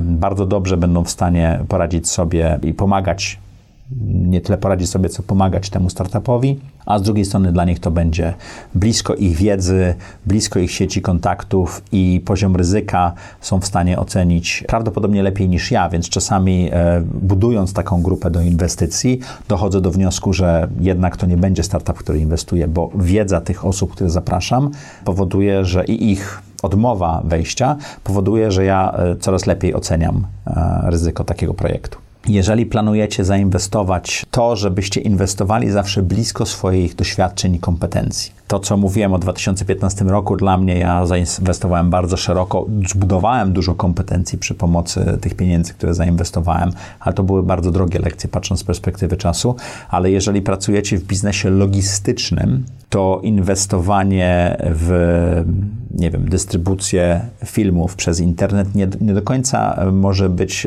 bardzo 0.00 0.46
dobrze 0.46 0.76
będą 0.76 1.04
w 1.04 1.10
stanie 1.10 1.58
poradzić 1.68 2.08
sobie 2.08 2.58
i 2.62 2.74
pomagać 2.74 3.38
nie 4.06 4.40
tyle 4.40 4.58
poradzić 4.58 4.90
sobie, 4.90 5.08
co 5.08 5.22
pomagać 5.22 5.70
temu 5.70 5.90
startupowi, 5.90 6.60
a 6.86 6.98
z 6.98 7.02
drugiej 7.02 7.24
strony 7.24 7.52
dla 7.52 7.64
nich 7.64 7.80
to 7.80 7.90
będzie 7.90 8.34
blisko 8.74 9.14
ich 9.14 9.36
wiedzy, 9.36 9.94
blisko 10.26 10.58
ich 10.58 10.70
sieci 10.70 11.02
kontaktów 11.02 11.82
i 11.92 12.22
poziom 12.24 12.56
ryzyka 12.56 13.12
są 13.40 13.60
w 13.60 13.66
stanie 13.66 13.98
ocenić 13.98 14.64
prawdopodobnie 14.68 15.22
lepiej 15.22 15.48
niż 15.48 15.70
ja, 15.70 15.88
więc 15.88 16.08
czasami 16.08 16.68
e, 16.72 17.02
budując 17.22 17.72
taką 17.72 18.02
grupę 18.02 18.30
do 18.30 18.40
inwestycji, 18.40 19.20
dochodzę 19.48 19.80
do 19.80 19.90
wniosku, 19.90 20.32
że 20.32 20.68
jednak 20.80 21.16
to 21.16 21.26
nie 21.26 21.36
będzie 21.36 21.62
startup, 21.62 21.98
który 21.98 22.18
inwestuje, 22.18 22.68
bo 22.68 22.90
wiedza 22.94 23.40
tych 23.40 23.64
osób, 23.64 23.92
które 23.92 24.10
zapraszam, 24.10 24.70
powoduje, 25.04 25.64
że 25.64 25.84
i 25.84 26.10
ich 26.12 26.42
odmowa 26.62 27.22
wejścia 27.24 27.76
powoduje, 28.04 28.50
że 28.50 28.64
ja 28.64 28.92
e, 28.92 29.16
coraz 29.16 29.46
lepiej 29.46 29.74
oceniam 29.74 30.26
e, 30.46 30.80
ryzyko 30.90 31.24
takiego 31.24 31.54
projektu. 31.54 32.05
Jeżeli 32.28 32.66
planujecie 32.66 33.24
zainwestować, 33.24 34.26
to 34.30 34.56
żebyście 34.56 35.00
inwestowali 35.00 35.70
zawsze 35.70 36.02
blisko 36.02 36.46
swoich 36.46 36.94
doświadczeń 36.94 37.54
i 37.54 37.58
kompetencji. 37.58 38.32
To, 38.48 38.60
co 38.60 38.76
mówiłem 38.76 39.14
o 39.14 39.18
2015 39.18 40.04
roku, 40.04 40.36
dla 40.36 40.58
mnie 40.58 40.78
ja 40.78 41.06
zainwestowałem 41.06 41.90
bardzo 41.90 42.16
szeroko, 42.16 42.66
zbudowałem 42.88 43.52
dużo 43.52 43.74
kompetencji 43.74 44.38
przy 44.38 44.54
pomocy 44.54 45.18
tych 45.20 45.34
pieniędzy, 45.34 45.74
które 45.74 45.94
zainwestowałem, 45.94 46.72
ale 47.00 47.14
to 47.14 47.22
były 47.22 47.42
bardzo 47.42 47.70
drogie 47.70 47.98
lekcje, 47.98 48.28
patrząc 48.28 48.60
z 48.60 48.64
perspektywy 48.64 49.16
czasu. 49.16 49.56
Ale 49.88 50.10
jeżeli 50.10 50.42
pracujecie 50.42 50.98
w 50.98 51.04
biznesie 51.04 51.50
logistycznym, 51.50 52.64
to 52.96 53.20
inwestowanie 53.22 54.56
w, 54.60 54.90
nie 55.94 56.10
wiem, 56.10 56.28
dystrybucję 56.28 57.20
filmów 57.44 57.96
przez 57.96 58.20
internet 58.20 58.74
nie, 58.74 58.88
nie 59.00 59.14
do 59.14 59.22
końca 59.22 59.86
może 59.92 60.28
być 60.28 60.66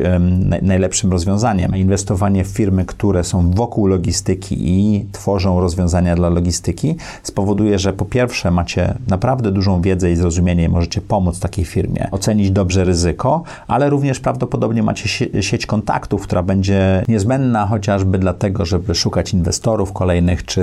najlepszym 0.62 1.12
rozwiązaniem. 1.12 1.76
Inwestowanie 1.76 2.44
w 2.44 2.48
firmy, 2.48 2.84
które 2.84 3.24
są 3.24 3.50
wokół 3.50 3.86
logistyki 3.86 4.56
i 4.60 5.06
tworzą 5.12 5.60
rozwiązania 5.60 6.16
dla 6.16 6.28
logistyki, 6.28 6.96
spowoduje, 7.22 7.78
że 7.78 7.92
po 7.92 8.04
pierwsze 8.04 8.50
macie 8.50 8.94
naprawdę 9.08 9.52
dużą 9.52 9.82
wiedzę 9.82 10.12
i 10.12 10.16
zrozumienie 10.16 10.68
możecie 10.68 11.00
pomóc 11.00 11.40
takiej 11.40 11.64
firmie, 11.64 12.08
ocenić 12.10 12.50
dobrze 12.50 12.84
ryzyko, 12.84 13.42
ale 13.68 13.90
również 13.90 14.20
prawdopodobnie 14.20 14.82
macie 14.82 15.28
sieć 15.42 15.66
kontaktów, 15.66 16.22
która 16.22 16.42
będzie 16.42 17.04
niezbędna 17.08 17.66
chociażby 17.66 18.18
dlatego, 18.18 18.64
żeby 18.64 18.94
szukać 18.94 19.32
inwestorów 19.32 19.92
kolejnych, 19.92 20.44
czy 20.44 20.60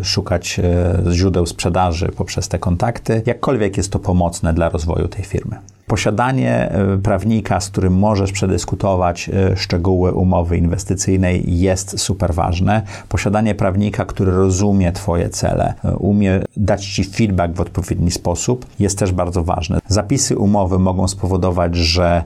y, 0.00 0.04
szukać 0.04 0.60
y, 1.08 1.14
źródeł 1.14 1.46
sprzedaży 1.46 2.08
poprzez 2.16 2.48
te 2.48 2.58
kontakty, 2.58 3.22
jakkolwiek 3.26 3.76
jest 3.76 3.92
to 3.92 3.98
pomocne 3.98 4.54
dla 4.54 4.68
rozwoju 4.68 5.08
tej 5.08 5.24
firmy. 5.24 5.56
Posiadanie 5.86 6.70
e, 6.70 6.98
prawnika, 6.98 7.60
z 7.60 7.68
którym 7.68 7.98
możesz 7.98 8.32
przedyskutować 8.32 9.28
e, 9.28 9.56
szczegóły 9.56 10.12
umowy 10.12 10.56
inwestycyjnej 10.56 11.58
jest 11.60 12.00
super 12.00 12.34
ważne. 12.34 12.82
Posiadanie 13.08 13.54
prawnika, 13.54 14.04
który 14.04 14.32
rozumie 14.32 14.92
Twoje 14.92 15.30
cele, 15.30 15.74
e, 15.84 15.96
umie 15.96 16.40
dać 16.56 16.86
Ci 16.86 17.04
feedback 17.04 17.54
w 17.54 17.60
odpowiedni 17.60 18.10
sposób, 18.10 18.66
jest 18.78 18.98
też 18.98 19.12
bardzo 19.12 19.44
ważne. 19.44 19.78
Zapisy 19.88 20.38
umowy 20.38 20.78
mogą 20.78 21.08
spowodować, 21.08 21.76
że 21.76 22.24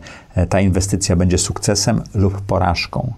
ta 0.49 0.61
inwestycja 0.61 1.17
będzie 1.17 1.39
sukcesem 1.39 2.03
lub 2.15 2.41
porażką. 2.41 3.13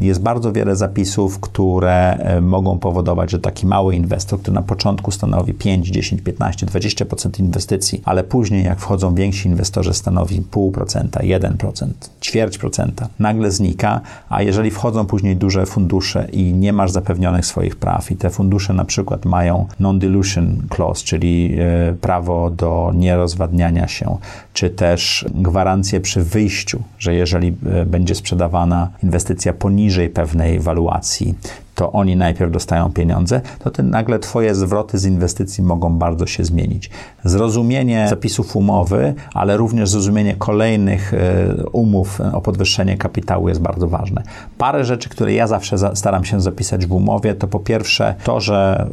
Jest 0.00 0.22
bardzo 0.22 0.52
wiele 0.52 0.76
zapisów, 0.76 1.40
które 1.40 2.18
mogą 2.42 2.78
powodować, 2.78 3.30
że 3.30 3.38
taki 3.38 3.66
mały 3.66 3.96
inwestor, 3.96 4.40
który 4.40 4.54
na 4.54 4.62
początku 4.62 5.10
stanowi 5.10 5.54
5, 5.54 5.88
10, 5.88 6.22
15, 6.22 6.66
20% 6.66 7.40
inwestycji, 7.40 8.02
ale 8.04 8.24
później 8.24 8.64
jak 8.64 8.80
wchodzą 8.80 9.14
więksi 9.14 9.48
inwestorzy 9.48 9.94
stanowi 9.94 10.42
0,5%, 10.42 11.08
1%, 11.08 11.86
ćwierć 12.20 12.58
procenta, 12.58 13.08
nagle 13.18 13.50
znika, 13.50 14.00
a 14.28 14.42
jeżeli 14.42 14.70
wchodzą 14.70 15.06
później 15.06 15.36
duże 15.36 15.66
fundusze 15.66 16.28
i 16.32 16.52
nie 16.52 16.72
masz 16.72 16.90
zapewnionych 16.90 17.46
swoich 17.46 17.76
praw 17.76 18.10
i 18.10 18.16
te 18.16 18.30
fundusze 18.30 18.72
na 18.72 18.84
przykład 18.84 19.24
mają 19.24 19.66
non-dilution 19.80 20.62
clause, 20.76 21.04
czyli 21.04 21.56
e, 21.58 21.94
prawo 22.00 22.50
do 22.50 22.92
nierozwadniania 22.94 23.88
się, 23.88 24.16
czy 24.52 24.70
też 24.70 25.26
gwarancję 25.34 26.00
przy 26.00 26.22
wyjściu, 26.22 26.82
że 26.98 27.14
jeżeli 27.14 27.48
e, 27.48 27.86
będzie 27.86 28.14
sprzedawana 28.14 28.90
inwestycja 29.02 29.52
poniżej 29.54 30.08
pewnej 30.08 30.60
waluacji, 30.60 31.34
to 31.74 31.92
oni 31.92 32.16
najpierw 32.16 32.52
dostają 32.52 32.92
pieniądze, 32.92 33.40
to 33.58 33.70
ten 33.70 33.90
nagle 33.90 34.18
Twoje 34.18 34.54
zwroty 34.54 34.98
z 34.98 35.04
inwestycji 35.04 35.64
mogą 35.64 35.98
bardzo 35.98 36.26
się 36.26 36.44
zmienić. 36.44 36.90
Zrozumienie 37.24 38.06
zapisów 38.08 38.56
umowy, 38.56 39.14
ale 39.34 39.56
również 39.56 39.88
zrozumienie 39.88 40.34
kolejnych 40.34 41.14
e, 41.14 41.54
umów 41.72 42.20
o 42.32 42.40
podwyższenie 42.40 42.96
kapitału 42.96 43.48
jest 43.48 43.60
bardzo 43.60 43.88
ważne. 43.88 44.22
Parę 44.58 44.84
rzeczy, 44.84 45.08
które 45.08 45.32
ja 45.32 45.46
zawsze 45.46 45.96
staram 45.96 46.24
się 46.24 46.40
zapisać 46.40 46.86
w 46.86 46.92
umowie, 46.92 47.34
to 47.34 47.48
po 47.48 47.60
pierwsze 47.60 48.14
to, 48.24 48.40
że 48.40 48.86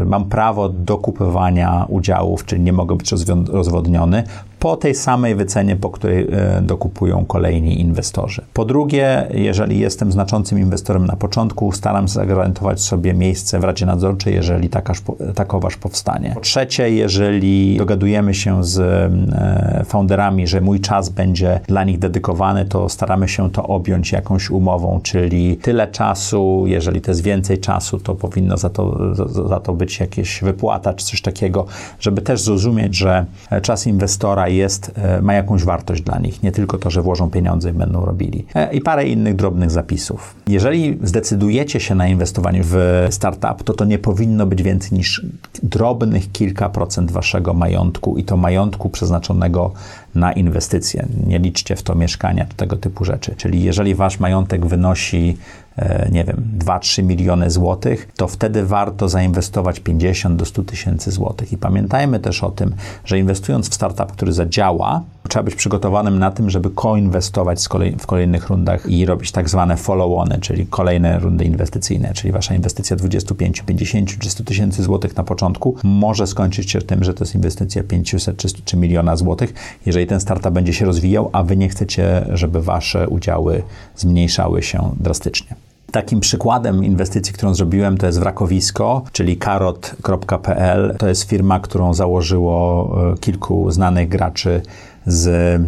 e, 0.00 0.04
mam 0.04 0.24
prawo 0.24 0.68
do 0.68 0.98
kupowania 0.98 1.86
udziałów, 1.88 2.44
czyli 2.44 2.62
nie 2.62 2.72
mogę 2.72 2.96
być 2.96 3.10
rozwodniony 3.48 4.24
po 4.64 4.76
tej 4.76 4.94
samej 4.94 5.34
wycenie, 5.34 5.76
po 5.76 5.90
której 5.90 6.26
e, 6.32 6.60
dokupują 6.62 7.24
kolejni 7.24 7.80
inwestorzy. 7.80 8.42
Po 8.52 8.64
drugie, 8.64 9.28
jeżeli 9.34 9.78
jestem 9.78 10.12
znaczącym 10.12 10.58
inwestorem 10.58 11.06
na 11.06 11.16
początku, 11.16 11.72
staram 11.72 12.08
się 12.08 12.14
zagwarantować 12.14 12.80
sobie 12.80 13.14
miejsce 13.14 13.58
w 13.58 13.64
Radzie 13.64 13.86
Nadzorczej, 13.86 14.34
jeżeli 14.34 14.68
takaż, 14.68 15.02
takoważ 15.34 15.76
powstanie. 15.76 16.30
Po 16.34 16.40
trzecie, 16.40 16.90
jeżeli 16.90 17.76
dogadujemy 17.76 18.34
się 18.34 18.64
z 18.64 18.78
e, 18.80 19.84
founderami, 19.84 20.46
że 20.46 20.60
mój 20.60 20.80
czas 20.80 21.08
będzie 21.08 21.60
dla 21.66 21.84
nich 21.84 21.98
dedykowany, 21.98 22.64
to 22.64 22.88
staramy 22.88 23.28
się 23.28 23.50
to 23.50 23.66
objąć 23.66 24.12
jakąś 24.12 24.50
umową, 24.50 25.00
czyli 25.02 25.56
tyle 25.56 25.88
czasu, 25.88 26.64
jeżeli 26.66 27.00
to 27.00 27.10
jest 27.10 27.22
więcej 27.22 27.58
czasu, 27.58 27.98
to 27.98 28.14
powinno 28.14 28.56
za 28.56 28.70
to, 28.70 29.14
za, 29.48 29.60
to 29.60 29.72
być 29.72 30.00
jakieś 30.00 30.40
wypłata 30.42 30.94
czy 30.94 31.06
coś 31.06 31.22
takiego, 31.22 31.66
żeby 32.00 32.22
też 32.22 32.40
zrozumieć, 32.40 32.96
że 32.96 33.24
czas 33.62 33.86
inwestora 33.86 34.53
jest, 34.56 34.92
e, 34.94 35.22
ma 35.22 35.34
jakąś 35.34 35.64
wartość 35.64 36.02
dla 36.02 36.18
nich, 36.18 36.42
nie 36.42 36.52
tylko 36.52 36.78
to, 36.78 36.90
że 36.90 37.02
włożą 37.02 37.30
pieniądze 37.30 37.70
i 37.70 37.72
będą 37.72 38.04
robili. 38.04 38.46
E, 38.54 38.74
I 38.74 38.80
parę 38.80 39.08
innych 39.08 39.36
drobnych 39.36 39.70
zapisów. 39.70 40.34
Jeżeli 40.46 40.98
zdecydujecie 41.02 41.80
się 41.80 41.94
na 41.94 42.08
inwestowanie 42.08 42.60
w 42.62 43.06
startup, 43.10 43.62
to 43.64 43.72
to 43.72 43.84
nie 43.84 43.98
powinno 43.98 44.46
być 44.46 44.62
więcej 44.62 44.98
niż 44.98 45.26
drobnych 45.62 46.32
kilka 46.32 46.68
procent 46.68 47.12
waszego 47.12 47.54
majątku 47.54 48.16
i 48.16 48.24
to 48.24 48.36
majątku 48.36 48.90
przeznaczonego 48.90 49.72
na 50.14 50.32
inwestycje. 50.32 51.06
Nie 51.26 51.38
liczcie 51.38 51.76
w 51.76 51.82
to 51.82 51.94
mieszkania, 51.94 52.46
tego 52.56 52.76
typu 52.76 53.04
rzeczy. 53.04 53.34
Czyli 53.36 53.62
jeżeli 53.62 53.94
wasz 53.94 54.20
majątek 54.20 54.66
wynosi 54.66 55.36
E, 55.76 56.08
nie 56.10 56.24
wiem, 56.24 56.36
2-3 56.58 57.02
miliony 57.02 57.50
złotych, 57.50 58.08
to 58.16 58.28
wtedy 58.28 58.66
warto 58.66 59.08
zainwestować 59.08 59.80
50 59.80 60.36
do 60.36 60.44
100 60.44 60.62
tysięcy 60.62 61.10
złotych. 61.10 61.52
I 61.52 61.58
pamiętajmy 61.58 62.20
też 62.20 62.44
o 62.44 62.50
tym, 62.50 62.74
że 63.04 63.18
inwestując 63.18 63.70
w 63.70 63.74
startup, 63.74 64.12
który 64.12 64.32
zadziała, 64.32 65.02
trzeba 65.28 65.42
być 65.42 65.54
przygotowanym 65.54 66.18
na 66.18 66.30
tym, 66.30 66.50
żeby 66.50 66.70
koinwestować 66.70 67.68
kolej, 67.68 67.96
w 67.98 68.06
kolejnych 68.06 68.48
rundach 68.48 68.86
i 68.88 69.06
robić 69.06 69.32
tak 69.32 69.48
zwane 69.48 69.76
follow-ony, 69.76 70.38
czyli 70.40 70.66
kolejne 70.66 71.18
rundy 71.18 71.44
inwestycyjne, 71.44 72.14
czyli 72.14 72.32
wasza 72.32 72.54
inwestycja 72.54 72.96
25, 72.96 73.62
50 73.62 74.18
czy 74.18 74.30
100 74.30 74.44
tysięcy 74.44 74.82
złotych 74.82 75.16
na 75.16 75.24
początku 75.24 75.76
może 75.84 76.26
skończyć 76.26 76.70
się 76.70 76.82
tym, 76.82 77.04
że 77.04 77.14
to 77.14 77.24
jest 77.24 77.34
inwestycja 77.34 77.82
500 77.82 78.36
czy, 78.36 78.48
czy 78.64 78.76
miliona 78.76 79.16
złotych, 79.16 79.54
jeżeli 79.86 80.06
ten 80.06 80.20
startup 80.20 80.52
będzie 80.52 80.72
się 80.72 80.84
rozwijał, 80.84 81.30
a 81.32 81.42
wy 81.42 81.56
nie 81.56 81.68
chcecie, 81.68 82.26
żeby 82.32 82.62
wasze 82.62 83.08
udziały 83.08 83.62
zmniejszały 83.96 84.62
się 84.62 84.94
drastycznie. 85.00 85.56
Takim 85.94 86.20
przykładem 86.20 86.84
inwestycji, 86.84 87.34
którą 87.34 87.54
zrobiłem, 87.54 87.98
to 87.98 88.06
jest 88.06 88.18
wrakowisko, 88.18 89.02
czyli 89.12 89.36
karot.pl. 89.36 90.96
To 90.98 91.08
jest 91.08 91.22
firma, 91.22 91.60
którą 91.60 91.94
założyło 91.94 92.90
e, 93.12 93.18
kilku 93.18 93.70
znanych 93.70 94.08
graczy 94.08 94.62
z 95.06 95.60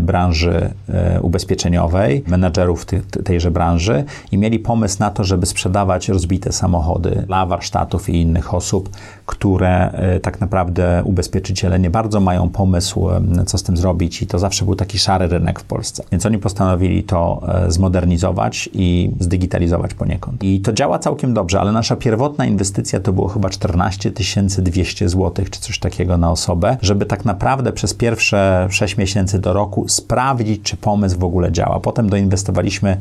branży 0.00 0.70
e, 0.88 1.20
ubezpieczeniowej, 1.20 2.24
menedżerów 2.26 2.86
tejże 3.24 3.50
branży 3.50 4.04
i 4.32 4.38
mieli 4.38 4.58
pomysł 4.58 4.96
na 5.00 5.10
to, 5.10 5.24
żeby 5.24 5.46
sprzedawać 5.46 6.08
rozbite 6.08 6.52
samochody 6.52 7.24
dla 7.26 7.46
warsztatów 7.46 8.08
i 8.08 8.20
innych 8.20 8.54
osób, 8.54 8.90
które 9.26 9.90
e, 9.92 10.20
tak 10.20 10.40
naprawdę 10.40 11.02
ubezpieczyciele 11.04 11.78
nie 11.78 11.90
bardzo 11.90 12.20
mają 12.20 12.48
pomysł, 12.48 13.08
co 13.46 13.58
z 13.58 13.62
tym 13.62 13.76
zrobić 13.76 14.22
i 14.22 14.26
to 14.26 14.38
zawsze 14.38 14.64
był 14.64 14.74
taki 14.74 14.98
szary 14.98 15.26
rynek 15.26 15.60
w 15.60 15.64
Polsce. 15.64 16.04
Więc 16.12 16.26
oni 16.26 16.38
postanowili 16.38 17.02
to 17.02 17.42
zmodernizować 17.68 18.68
i 18.72 19.10
zdigitalizować 19.20 19.94
poniekąd. 19.94 20.44
I 20.44 20.60
to 20.60 20.72
działa 20.72 20.98
całkiem 20.98 21.34
dobrze, 21.34 21.60
ale 21.60 21.72
nasza 21.72 21.96
pierwotna 21.96 22.46
inwestycja 22.46 23.00
to 23.00 23.12
było 23.12 23.28
chyba 23.28 23.50
14 23.50 24.10
200 24.58 25.08
zł 25.08 25.44
czy 25.50 25.60
coś 25.60 25.78
takiego 25.78 26.16
na 26.16 26.30
osobę, 26.30 26.76
żeby 26.82 27.06
tak 27.06 27.24
naprawdę 27.24 27.72
przez 27.72 27.94
pierwsze 27.94 28.68
6 28.70 28.96
miesięcy 28.96 29.38
do 29.38 29.52
roku 29.52 29.69
sprawdzić, 29.86 30.62
czy 30.62 30.76
pomysł 30.76 31.18
w 31.18 31.24
ogóle 31.24 31.52
działa. 31.52 31.80
Potem 31.80 32.10
doinwestowaliśmy 32.10 32.96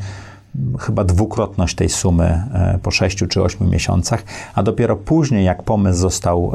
chyba 0.80 1.04
dwukrotność 1.04 1.76
tej 1.76 1.90
sumy 1.90 2.44
e, 2.54 2.80
po 2.84 2.92
6 2.92 3.24
czy 3.30 3.44
8 3.44 3.70
miesiącach, 3.70 4.24
a 4.56 4.64
dopiero 4.64 4.96
później, 4.96 5.46
jak 5.46 5.64
pomysł 5.64 6.00
został 6.00 6.52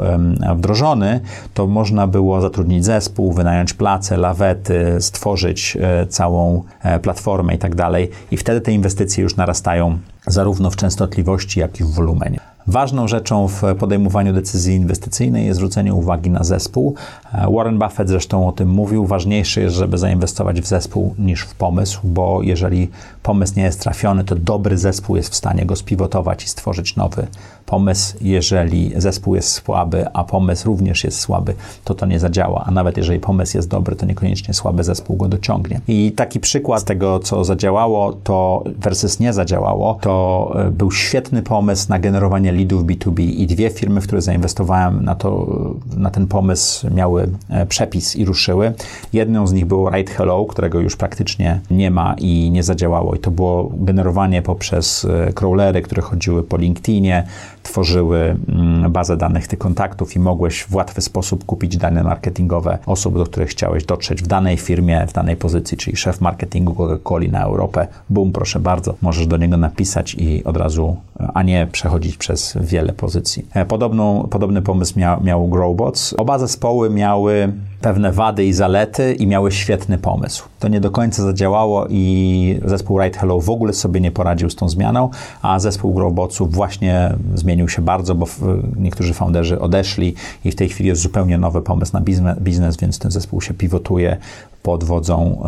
wdrożony, 0.55 1.19
to 1.53 1.67
można 1.67 2.07
było 2.07 2.41
zatrudnić 2.41 2.85
zespół, 2.85 3.33
wynająć 3.33 3.73
place, 3.73 4.17
lawety, 4.17 4.97
stworzyć 4.99 5.77
e, 5.81 6.07
całą 6.07 6.63
e, 6.81 6.99
platformę 6.99 7.55
i 7.55 7.57
tak 7.57 7.75
dalej. 7.75 8.09
I 8.31 8.37
wtedy 8.37 8.61
te 8.61 8.71
inwestycje 8.71 9.23
już 9.23 9.35
narastają 9.35 9.97
zarówno 10.27 10.71
w 10.71 10.75
częstotliwości, 10.75 11.59
jak 11.59 11.79
i 11.79 11.83
w 11.83 11.91
wolumenie. 11.91 12.54
Ważną 12.67 13.07
rzeczą 13.07 13.47
w 13.47 13.61
podejmowaniu 13.79 14.33
decyzji 14.33 14.75
inwestycyjnej 14.75 15.45
jest 15.45 15.57
zwrócenie 15.57 15.93
uwagi 15.93 16.29
na 16.29 16.43
zespół. 16.43 16.95
Warren 17.55 17.79
Buffett 17.79 18.09
zresztą 18.09 18.47
o 18.47 18.51
tym 18.51 18.69
mówił. 18.69 19.05
Ważniejsze 19.05 19.61
jest, 19.61 19.75
żeby 19.75 19.97
zainwestować 19.97 20.61
w 20.61 20.65
zespół 20.65 21.15
niż 21.19 21.41
w 21.41 21.55
pomysł, 21.55 21.99
bo 22.03 22.41
jeżeli 22.41 22.89
pomysł 23.23 23.53
nie 23.57 23.63
jest 23.63 23.81
trafiony, 23.81 24.23
to 24.23 24.35
dobry 24.35 24.77
zespół 24.77 25.15
jest 25.15 25.29
w 25.29 25.35
stanie 25.35 25.65
go 25.65 25.75
spiwotować 25.75 26.43
i 26.43 26.47
stworzyć 26.47 26.95
nowy 26.95 27.27
pomysł, 27.65 28.17
jeżeli 28.21 28.91
zespół 28.95 29.35
jest 29.35 29.51
słaby, 29.51 30.05
a 30.13 30.23
pomysł 30.23 30.67
również 30.67 31.03
jest 31.03 31.19
słaby, 31.19 31.53
to 31.83 31.93
to 31.95 32.05
nie 32.05 32.19
zadziała. 32.19 32.63
A 32.67 32.71
nawet 32.71 32.97
jeżeli 32.97 33.19
pomysł 33.19 33.57
jest 33.57 33.69
dobry, 33.69 33.95
to 33.95 34.05
niekoniecznie 34.05 34.53
słaby 34.53 34.83
zespół 34.83 35.15
go 35.15 35.27
dociągnie. 35.27 35.81
I 35.87 36.11
taki 36.11 36.39
przykład 36.39 36.83
tego, 36.83 37.19
co 37.19 37.43
zadziałało, 37.43 38.13
to 38.23 38.63
versus 38.77 39.19
nie 39.19 39.33
zadziałało, 39.33 39.97
to 40.01 40.53
e, 40.55 40.71
był 40.71 40.91
świetny 40.91 41.41
pomysł 41.41 41.85
na 41.89 41.99
generowanie 41.99 42.51
leadów 42.51 42.83
B2B 42.83 43.21
i 43.21 43.47
dwie 43.47 43.69
firmy, 43.69 44.01
w 44.01 44.03
które 44.03 44.21
zainwestowałem 44.21 45.05
na, 45.05 45.15
to, 45.15 45.47
na 45.97 46.09
ten 46.09 46.27
pomysł, 46.27 46.87
miały 46.93 47.29
e, 47.49 47.65
przepis 47.65 48.15
i 48.15 48.25
ruszyły. 48.25 48.73
Jedną 49.13 49.47
z 49.47 49.53
nich 49.53 49.65
było 49.65 49.91
Write 49.91 50.13
Hello, 50.13 50.45
którego 50.45 50.79
już 50.79 50.95
praktycznie 50.95 51.59
nie 51.71 51.91
ma 51.91 52.15
i 52.17 52.51
nie 52.51 52.63
zadziałało. 52.63 53.15
I 53.15 53.19
to 53.19 53.31
było 53.31 53.71
generowanie 53.73 54.41
poprzez 54.41 55.05
e, 55.05 55.33
crawlery, 55.33 55.81
które 55.81 56.01
chodziły 56.01 56.43
po 56.43 56.57
LinkedInie, 56.57 57.27
tworzyły 57.65 58.37
mm, 58.49 58.91
bazę 58.91 59.17
danych 59.17 59.47
tych 59.47 59.59
kontaktów 59.59 60.15
i 60.15 60.19
mogłeś 60.19 60.63
w 60.63 60.75
łatwy 60.75 61.01
sposób 61.01 61.45
kupić 61.45 61.77
dane 61.77 62.03
marketingowe 62.03 62.77
osób, 62.85 63.17
do 63.17 63.25
których 63.25 63.49
chciałeś 63.49 63.85
dotrzeć 63.85 64.23
w 64.23 64.27
danej 64.27 64.57
firmie, 64.57 65.07
w 65.07 65.13
danej 65.13 65.35
pozycji, 65.35 65.77
czyli 65.77 65.97
szef 65.97 66.21
marketingu 66.21 66.73
Coca-Coli 66.73 67.31
na 67.31 67.43
Europę. 67.43 67.87
Bum, 68.09 68.31
proszę 68.31 68.59
bardzo, 68.59 68.95
możesz 69.01 69.27
do 69.27 69.37
niego 69.37 69.57
napisać 69.57 70.15
i 70.15 70.43
od 70.43 70.57
razu, 70.57 70.95
a 71.33 71.43
nie 71.43 71.67
przechodzić 71.71 72.17
przez 72.17 72.57
wiele 72.61 72.93
pozycji. 72.93 73.45
E, 73.53 73.65
podobną, 73.65 74.27
podobny 74.31 74.61
pomysł 74.61 74.99
miał, 74.99 75.23
miał 75.23 75.47
Growbots. 75.47 76.13
Oba 76.17 76.39
zespoły 76.39 76.89
miały 76.89 77.53
pewne 77.81 78.11
wady 78.11 78.45
i 78.45 78.53
zalety 78.53 79.13
i 79.13 79.27
miały 79.27 79.51
świetny 79.51 79.97
pomysł. 79.97 80.47
To 80.59 80.67
nie 80.67 80.81
do 80.81 80.91
końca 80.91 81.23
zadziałało 81.23 81.87
i 81.89 82.59
zespół 82.65 82.99
Right 82.99 83.17
Hello 83.19 83.39
w 83.39 83.49
ogóle 83.49 83.73
sobie 83.73 84.01
nie 84.01 84.11
poradził 84.11 84.49
z 84.49 84.55
tą 84.55 84.69
zmianą, 84.69 85.09
a 85.41 85.59
zespół 85.59 85.93
Growbotsów 85.93 86.53
właśnie 86.53 87.15
zmienił 87.35 87.54
się 87.67 87.81
bardzo, 87.81 88.15
bo 88.15 88.25
niektórzy 88.75 89.13
founderzy 89.13 89.59
odeszli 89.59 90.15
i 90.45 90.51
w 90.51 90.55
tej 90.55 90.69
chwili 90.69 90.89
jest 90.89 91.01
zupełnie 91.01 91.37
nowy 91.37 91.61
pomysł 91.61 91.91
na 91.93 92.01
biznes, 92.41 92.77
więc 92.77 92.99
ten 92.99 93.11
zespół 93.11 93.41
się 93.41 93.53
pivotuje 93.53 94.17
pod 94.65 94.83
wodzą 94.83 95.43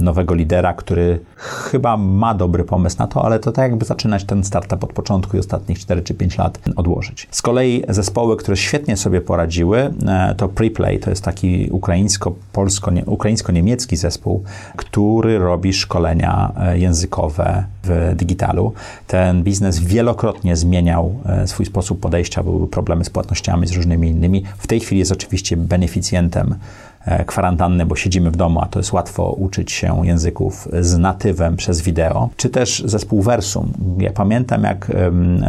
nowego 0.00 0.34
lidera, 0.34 0.74
który 0.74 1.20
chyba 1.36 1.96
ma 1.96 2.34
dobry 2.34 2.64
pomysł 2.64 2.96
na 2.98 3.06
to, 3.06 3.24
ale 3.24 3.38
to 3.38 3.52
tak 3.52 3.70
jakby 3.70 3.84
zaczynać 3.84 4.24
ten 4.24 4.44
startup 4.44 4.84
od 4.84 4.92
początku 4.92 5.36
i 5.36 5.40
ostatnich 5.40 5.78
4 5.78 6.02
czy 6.02 6.14
5 6.14 6.38
lat 6.38 6.58
odłożyć. 6.76 7.28
Z 7.30 7.42
kolei 7.42 7.84
zespoły, 7.88 8.36
które 8.36 8.56
świetnie 8.56 8.96
sobie 8.96 9.20
poradziły, 9.20 9.78
e, 10.06 10.34
to 10.36 10.48
Preplay, 10.48 10.98
to 10.98 11.10
jest 11.10 11.24
taki 11.24 11.68
ukraińsko-polsko, 11.70 12.90
ukraińsko-niemiecki 13.06 13.96
zespół, 13.96 14.44
który 14.76 15.38
robi 15.38 15.72
szkolenia 15.72 16.52
e, 16.56 16.78
językowe 16.78 17.64
w 17.84 18.12
digitalu. 18.16 18.72
Ten 19.06 19.42
biznes 19.42 19.78
wielokrotnie 19.78 20.56
zmieniał 20.56 21.14
e, 21.26 21.46
swój 21.50 21.66
sposób 21.66 22.00
podejścia, 22.00 22.42
były 22.42 22.68
problemy 22.68 23.04
z 23.04 23.10
płatnościami, 23.10 23.66
z 23.66 23.72
różnymi 23.72 24.08
innymi. 24.08 24.44
W 24.58 24.66
tej 24.66 24.80
chwili 24.80 24.98
jest 24.98 25.12
oczywiście 25.12 25.56
beneficjentem 25.56 26.54
kwarantanny, 27.26 27.86
bo 27.86 27.96
siedzimy 27.96 28.30
w 28.30 28.36
domu, 28.36 28.60
a 28.62 28.66
to 28.66 28.78
jest 28.78 28.92
łatwo 28.92 29.30
uczyć 29.30 29.72
się 29.72 30.06
języków 30.06 30.68
z 30.80 30.98
natywem 30.98 31.56
przez 31.56 31.80
wideo, 31.80 32.28
czy 32.36 32.48
też 32.48 32.82
zespół 32.86 33.22
Versum. 33.22 33.72
Ja 33.98 34.12
pamiętam, 34.12 34.64
jak 34.64 34.92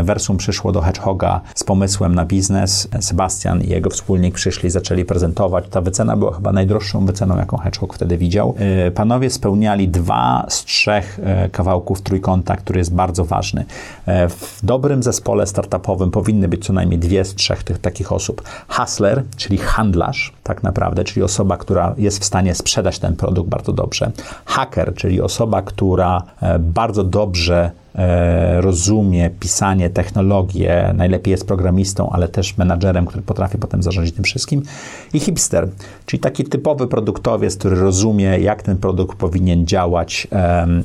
Versum 0.04 0.38
przyszło 0.38 0.72
do 0.72 0.82
Hedgehoga 0.82 1.42
z 1.56 1.64
pomysłem 1.64 2.16
na 2.16 2.26
biznes. 2.26 2.88
Sebastian 3.00 3.62
i 3.62 3.68
jego 3.70 3.90
wspólnik 3.90 4.36
przyszli, 4.36 4.70
zaczęli 4.70 5.06
prezentować. 5.06 5.66
Ta 5.70 5.82
wycena 5.82 6.18
była 6.18 6.34
chyba 6.34 6.52
najdroższą 6.52 7.06
wyceną, 7.06 7.38
jaką 7.38 7.58
Hedgehog 7.58 7.94
wtedy 7.94 8.18
widział. 8.18 8.56
E, 8.58 8.92
panowie 8.92 9.30
spełniali 9.30 9.88
dwa 9.90 10.46
z 10.50 10.64
trzech 10.64 11.20
e, 11.24 11.50
kawałków 11.50 12.02
trójkąta, 12.02 12.56
który 12.56 12.80
jest 12.80 12.94
bardzo 12.94 13.26
ważny. 13.26 13.66
W 14.30 14.60
dobrym 14.64 15.04
zespole 15.04 15.48
startupowym 15.48 16.12
powinny 16.12 16.48
być 16.48 16.66
co 16.66 16.74
najmniej 16.74 17.00
dwie 17.00 17.26
z 17.26 17.36
trzech 17.36 17.64
tych 17.64 17.78
takich 17.78 18.12
osób. 18.12 18.42
Hustler, 18.68 19.24
czyli 19.38 19.58
handlarz, 19.58 20.34
tak 20.44 20.64
naprawdę, 20.64 21.04
czyli 21.04 21.24
osoba, 21.24 21.41
osoba, 21.42 21.58
która 21.58 21.94
jest 21.98 22.20
w 22.20 22.26
stanie 22.26 22.56
sprzedać 22.56 23.00
ten 23.00 23.16
produkt 23.16 23.50
bardzo 23.50 23.74
dobrze. 23.74 24.12
Hacker, 24.46 24.94
czyli 24.96 25.22
osoba, 25.22 25.62
która 25.62 26.24
e, 26.42 26.60
bardzo 26.60 27.04
dobrze 27.04 27.72
rozumie 28.60 29.30
pisanie, 29.40 29.90
technologię, 29.90 30.94
najlepiej 30.98 31.32
jest 31.32 31.48
programistą, 31.48 32.10
ale 32.10 32.28
też 32.28 32.58
menadżerem, 32.58 33.06
który 33.06 33.24
potrafi 33.24 33.58
potem 33.58 33.84
zarządzić 33.84 34.16
tym 34.16 34.24
wszystkim. 34.24 34.64
I 35.14 35.20
hipster, 35.20 35.70
czyli 36.06 36.20
taki 36.20 36.44
typowy 36.44 36.88
produktowiec, 36.88 37.58
który 37.58 37.76
rozumie, 37.76 38.40
jak 38.40 38.64
ten 38.64 38.78
produkt 38.78 39.18
powinien 39.18 39.68
działać. 39.68 40.28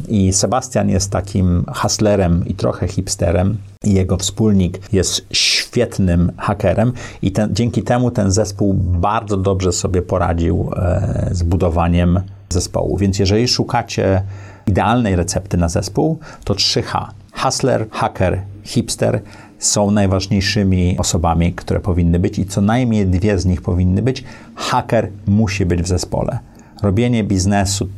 I 0.09 0.33
Sebastian 0.33 0.89
jest 0.89 1.11
takim 1.11 1.65
hustlerem 1.75 2.45
i 2.47 2.55
trochę 2.55 2.89
hipsterem 2.89 3.57
i 3.85 3.95
jego 3.95 4.17
wspólnik 4.17 4.81
jest 4.93 5.27
świetnym 5.31 6.33
hakerem 6.37 6.93
i 7.23 7.33
ten, 7.33 7.55
dzięki 7.55 7.83
temu 7.83 8.11
ten 8.11 8.31
zespół 8.31 8.75
bardzo 8.75 9.37
dobrze 9.37 9.73
sobie 9.73 10.03
poradził 10.03 10.71
e, 10.77 11.29
z 11.33 11.43
budowaniem 11.43 12.21
zespołu. 12.49 12.97
Więc 12.97 13.19
jeżeli 13.19 13.49
szukacie 13.49 14.23
idealnej 14.67 15.17
recepty 15.17 15.57
na 15.57 15.69
zespół, 15.69 16.19
to 16.45 16.55
3H. 16.55 17.07
Hustler, 17.33 17.87
hacker, 17.91 18.43
hipster 18.65 19.21
są 19.59 19.91
najważniejszymi 19.91 20.99
osobami, 20.99 21.53
które 21.53 21.81
powinny 21.81 22.19
być 22.19 22.39
i 22.39 22.47
co 22.47 22.61
najmniej 22.61 23.07
dwie 23.07 23.39
z 23.39 23.47
nich 23.47 23.63
powinny 23.63 24.03
być. 24.03 24.25
Haker 24.55 25.09
musi 25.27 25.67
być 25.67 25.83
w 25.83 25.87
zespole. 25.87 26.39
Robienie 26.83 27.25
biznesu 27.25 27.89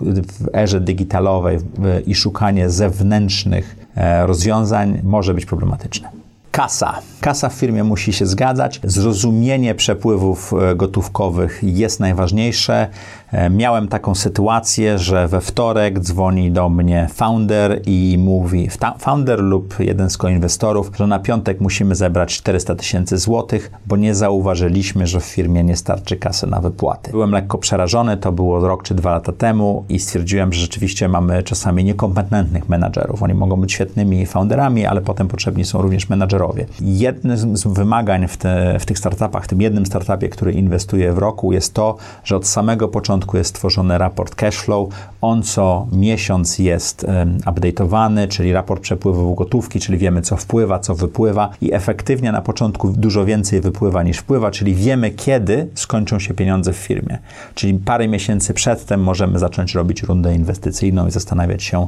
w 0.00 0.54
erze 0.54 0.80
digitalowej 0.80 1.58
i 2.06 2.14
szukanie 2.14 2.70
zewnętrznych 2.70 3.76
e, 3.96 4.26
rozwiązań 4.26 5.00
może 5.02 5.34
być 5.34 5.46
problematyczne. 5.46 6.10
Kasa. 6.50 6.98
Kasa 7.20 7.48
w 7.48 7.52
firmie 7.52 7.84
musi 7.84 8.12
się 8.12 8.26
zgadzać. 8.26 8.80
Zrozumienie 8.84 9.74
przepływów 9.74 10.52
e, 10.52 10.76
gotówkowych 10.76 11.60
jest 11.62 12.00
najważniejsze. 12.00 12.88
E, 13.32 13.50
miałem 13.50 13.88
taką 13.88 14.14
sytuację, 14.14 14.98
że 14.98 15.28
we 15.28 15.40
wtorek 15.40 16.00
dzwoni 16.00 16.50
do 16.50 16.68
mnie 16.68 17.08
founder 17.14 17.80
i 17.86 18.16
mówi, 18.18 18.68
founder 18.98 19.40
lub 19.40 19.74
jeden 19.78 20.10
z 20.10 20.16
koinwestorów, 20.16 20.90
że 20.98 21.06
na 21.06 21.18
piątek 21.18 21.60
musimy 21.60 21.94
zebrać 21.94 22.36
400 22.36 22.74
tysięcy 22.74 23.18
złotych, 23.18 23.70
bo 23.86 23.96
nie 23.96 24.14
zauważyliśmy, 24.14 25.06
że 25.06 25.20
w 25.20 25.24
firmie 25.24 25.64
nie 25.64 25.76
starczy 25.76 26.16
kasy 26.16 26.46
na 26.46 26.60
wypłaty. 26.60 27.10
Byłem 27.10 27.30
lekko 27.30 27.58
przerażony, 27.58 28.16
to 28.16 28.32
było 28.32 28.60
rok 28.60 28.82
czy 28.82 28.94
dwa 28.94 29.10
lata 29.10 29.32
temu 29.32 29.84
i 29.88 29.98
stwierdziłem, 29.98 30.52
że 30.52 30.60
rzeczywiście 30.60 31.08
mamy 31.08 31.42
czasami 31.42 31.84
niekompetentnych 31.84 32.68
menadżerów. 32.68 33.22
Oni 33.22 33.34
mogą 33.34 33.56
być 33.56 33.72
świetnymi 33.72 34.26
founderami, 34.26 34.86
ale 34.86 35.00
potem 35.00 35.28
potrzebni 35.28 35.64
są 35.64 35.82
również 35.82 36.08
menadżerowie. 36.08 36.66
Jednym 36.80 37.56
z 37.56 37.66
wymagań 37.66 38.28
w, 38.28 38.36
te, 38.36 38.78
w 38.78 38.86
tych 38.86 38.98
startupach, 38.98 39.44
w 39.44 39.48
tym 39.48 39.60
jednym 39.60 39.86
startupie, 39.86 40.28
który 40.28 40.52
inwestuje 40.52 41.12
w 41.12 41.18
roku, 41.18 41.52
jest 41.52 41.74
to, 41.74 41.96
że 42.24 42.36
od 42.36 42.46
samego 42.46 42.88
początku 42.88 43.19
początku 43.20 43.36
jest 43.36 43.54
tworzony 43.54 43.98
raport 43.98 44.34
cashflow. 44.34 44.88
On 45.20 45.42
co 45.42 45.86
miesiąc 45.92 46.58
jest 46.58 47.06
update'owany, 47.46 48.28
czyli 48.28 48.52
raport 48.52 48.82
przepływu 48.82 49.34
gotówki, 49.34 49.80
czyli 49.80 49.98
wiemy 49.98 50.22
co 50.22 50.36
wpływa, 50.36 50.78
co 50.78 50.94
wypływa 50.94 51.50
i 51.60 51.74
efektywnie 51.74 52.32
na 52.32 52.42
początku 52.42 52.88
dużo 52.88 53.24
więcej 53.24 53.60
wypływa 53.60 54.02
niż 54.02 54.18
wpływa, 54.18 54.50
czyli 54.50 54.74
wiemy 54.74 55.10
kiedy 55.10 55.68
skończą 55.74 56.18
się 56.18 56.34
pieniądze 56.34 56.72
w 56.72 56.76
firmie. 56.76 57.18
Czyli 57.54 57.74
parę 57.74 58.08
miesięcy 58.08 58.54
przedtem 58.54 59.02
możemy 59.02 59.38
zacząć 59.38 59.74
robić 59.74 60.02
rundę 60.02 60.34
inwestycyjną 60.34 61.06
i 61.06 61.10
zastanawiać 61.10 61.62
się 61.62 61.86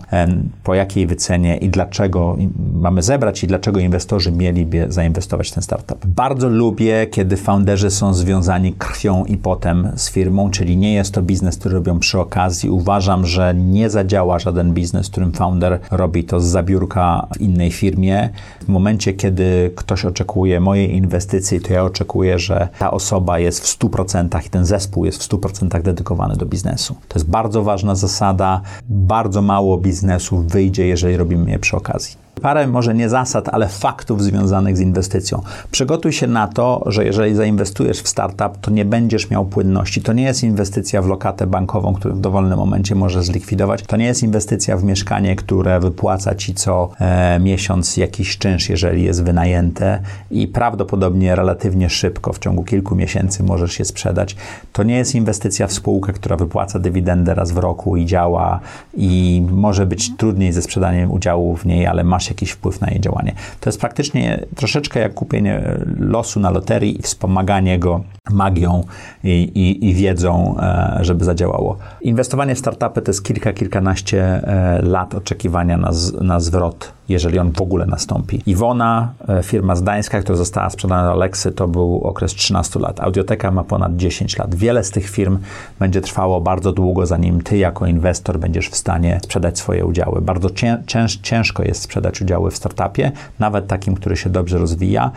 po 0.64 0.75
jakiej 0.75 1.07
wycenie 1.07 1.57
i 1.57 1.68
dlaczego 1.68 2.37
mamy 2.75 3.03
zebrać 3.03 3.45
i 3.45 3.47
dlaczego 3.47 3.81
inwestorzy 3.81 4.33
mieliby 4.33 4.87
zainwestować 4.88 5.51
w 5.51 5.55
ten 5.55 5.62
startup. 5.62 6.07
Bardzo 6.07 6.49
lubię, 6.49 7.07
kiedy 7.07 7.37
founderzy 7.37 7.90
są 7.90 8.14
związani 8.14 8.73
krwią 8.73 9.25
i 9.25 9.37
potem 9.37 9.92
z 9.97 10.11
firmą, 10.11 10.51
czyli 10.51 10.77
nie 10.77 10.95
jest 10.95 11.14
to 11.14 11.22
biznes, 11.23 11.59
który 11.59 11.75
robią 11.75 11.99
przy 11.99 12.21
okazji. 12.21 12.71
Uważam, 12.71 13.27
że 13.27 13.55
nie 13.55 13.91
zadziała 13.91 14.39
żaden 14.39 14.75
biznes, 14.75 15.09
w 15.09 15.11
którym 15.11 15.33
founder 15.33 15.81
robi 15.91 16.25
to 16.25 16.41
z 16.41 16.45
zabiórka 16.45 17.27
w 17.37 17.41
innej 17.41 17.71
firmie. 17.71 18.31
W 18.61 18.69
momencie, 18.69 19.13
kiedy 19.13 19.73
ktoś 19.77 20.05
oczekuje 20.05 20.61
mojej 20.61 20.97
inwestycji, 20.97 21.61
to 21.61 21.73
ja 21.73 21.85
oczekuję, 21.85 22.39
że 22.39 22.69
ta 22.79 22.91
osoba 22.91 23.39
jest 23.39 23.61
w 23.61 23.79
100% 23.79 24.47
i 24.47 24.51
ten 24.51 24.65
zespół 24.65 25.05
jest 25.05 25.25
w 25.25 25.29
100% 25.29 25.83
dedykowany 25.83 26.37
do 26.37 26.47
biznesu. 26.47 26.95
To 27.09 27.19
jest 27.19 27.31
bardzo 27.31 27.63
ważna 27.63 27.95
zasada. 27.95 28.61
Bardzo 28.89 29.43
mało 29.43 29.79
biznesów 29.79 30.47
wyjdzie, 30.47 30.87
jeżeli 30.87 31.17
robimy 31.17 31.51
je 31.51 31.59
przy 31.59 31.77
okazji 31.77 32.32
parę 32.40 32.66
może 32.66 32.95
nie 32.95 33.09
zasad, 33.09 33.49
ale 33.49 33.68
faktów 33.68 34.23
związanych 34.23 34.77
z 34.77 34.81
inwestycją. 34.81 35.42
Przygotuj 35.71 36.12
się 36.12 36.27
na 36.27 36.49
to, 36.49 36.83
że 36.87 37.05
jeżeli 37.05 37.35
zainwestujesz 37.35 38.03
w 38.03 38.09
startup, 38.09 38.59
to 38.61 38.71
nie 38.71 38.85
będziesz 38.85 39.31
miał 39.31 39.45
płynności. 39.45 40.03
To 40.03 40.12
nie 40.12 40.23
jest 40.23 40.42
inwestycja 40.42 41.03
w 41.03 41.07
lokatę 41.07 41.47
bankową, 41.47 41.95
którą 41.95 42.14
w 42.14 42.21
dowolnym 42.21 42.59
momencie 42.59 42.95
możesz 42.95 43.25
zlikwidować. 43.25 43.83
To 43.83 43.97
nie 43.97 44.05
jest 44.05 44.23
inwestycja 44.23 44.77
w 44.77 44.85
mieszkanie, 44.85 45.37
które 45.37 45.81
wypłaca 45.81 46.35
ci 46.35 46.55
co 46.55 46.90
e, 47.01 47.40
miesiąc 47.40 47.97
jakiś 47.97 48.38
czynsz, 48.38 48.68
jeżeli 48.68 49.05
jest 49.05 49.25
wynajęte 49.25 50.01
i 50.31 50.49
prawdopodobnie 50.49 51.37
relatywnie 51.37 51.90
szybko, 51.90 52.33
w 52.33 52.38
ciągu 52.38 52.64
kilku 52.64 52.95
miesięcy 52.95 53.42
możesz 53.42 53.73
się 53.73 53.85
sprzedać. 53.85 54.37
To 54.73 54.83
nie 54.83 54.97
jest 54.97 55.14
inwestycja 55.14 55.66
w 55.66 55.73
spółkę, 55.73 56.12
która 56.12 56.37
wypłaca 56.37 56.79
dywidendę 56.79 57.35
raz 57.35 57.53
w 57.53 57.57
roku 57.57 57.97
i 57.97 58.07
działa 58.07 58.61
i 58.95 59.42
może 59.51 59.87
być 59.87 60.16
trudniej 60.16 60.53
ze 60.53 60.62
sprzedaniem 60.62 61.11
udziału 61.11 61.57
w 61.57 61.66
niej, 61.66 61.87
ale 61.87 62.05
masz 62.05 62.22
masz 62.23 62.29
jakiś 62.29 62.51
wpływ 62.51 62.81
na 62.81 62.91
jej 62.91 63.01
działanie. 63.01 63.35
To 63.61 63.71
jest 63.71 63.81
praktycznie 63.81 64.45
troszeczkę 64.57 65.01
jak 65.01 65.15
kupienie 65.15 65.79
losu 65.99 66.41
na 66.41 66.51
loterii 66.51 66.99
i 66.99 67.03
wspomaganie 67.03 67.79
go 67.79 68.01
magią 68.31 68.85
i, 69.25 69.29
i, 69.55 69.89
i 69.89 69.95
wiedzą, 69.95 70.57
e, 70.59 70.99
żeby 71.01 71.25
zadziałało. 71.25 71.77
Inwestowanie 72.01 72.55
w 72.55 72.59
startupy 72.59 73.03
to 73.03 73.11
jest 73.11 73.25
kilka, 73.25 73.53
kilkanaście 73.53 74.23
e, 74.23 74.83
lat 74.83 75.15
oczekiwania 75.15 75.77
na, 75.77 75.93
z, 75.93 76.13
na 76.13 76.41
zwrot 76.41 76.93
jeżeli 77.09 77.38
on 77.38 77.53
w 77.53 77.61
ogóle 77.61 77.87
nastąpi. 77.87 78.43
Iwona, 78.47 79.12
e, 79.29 79.43
firma 79.43 79.77
zdańska, 79.77 80.21
która 80.21 80.37
została 80.37 80.71
sprzedana 80.71 81.05
do 81.05 81.12
Alexy, 81.12 81.53
to 81.53 81.69
był 81.69 82.01
okres 82.05 82.35
13 82.35 82.81
lat. 82.81 83.01
Audioteka 83.01 83.51
ma 83.51 83.65
ponad 83.65 83.97
10 83.97 84.38
lat. 84.38 84.55
Wiele 84.55 84.85
z 84.85 84.91
tych 84.91 85.11
firm 85.11 85.38
będzie 85.79 86.01
trwało 86.01 86.41
bardzo 86.41 86.73
długo, 86.73 87.07
zanim 87.07 87.43
ty 87.43 87.57
jako 87.57 87.87
inwestor 87.87 88.38
będziesz 88.38 88.69
w 88.69 88.77
stanie 88.77 89.21
sprzedać 89.25 89.59
swoje 89.59 89.87
udziały. 89.87 90.21
Bardzo 90.21 90.49
cięż, 90.87 91.17
ciężko 91.17 91.62
jest 91.62 91.83
sprzedać 91.83 92.23
udziały 92.23 92.51
w 92.51 92.57
startupie, 92.57 93.12
nawet 93.38 93.67
takim, 93.67 93.95
który 93.95 94.17
się 94.17 94.31
dobrze 94.31 94.59
rozwija. 94.59 95.11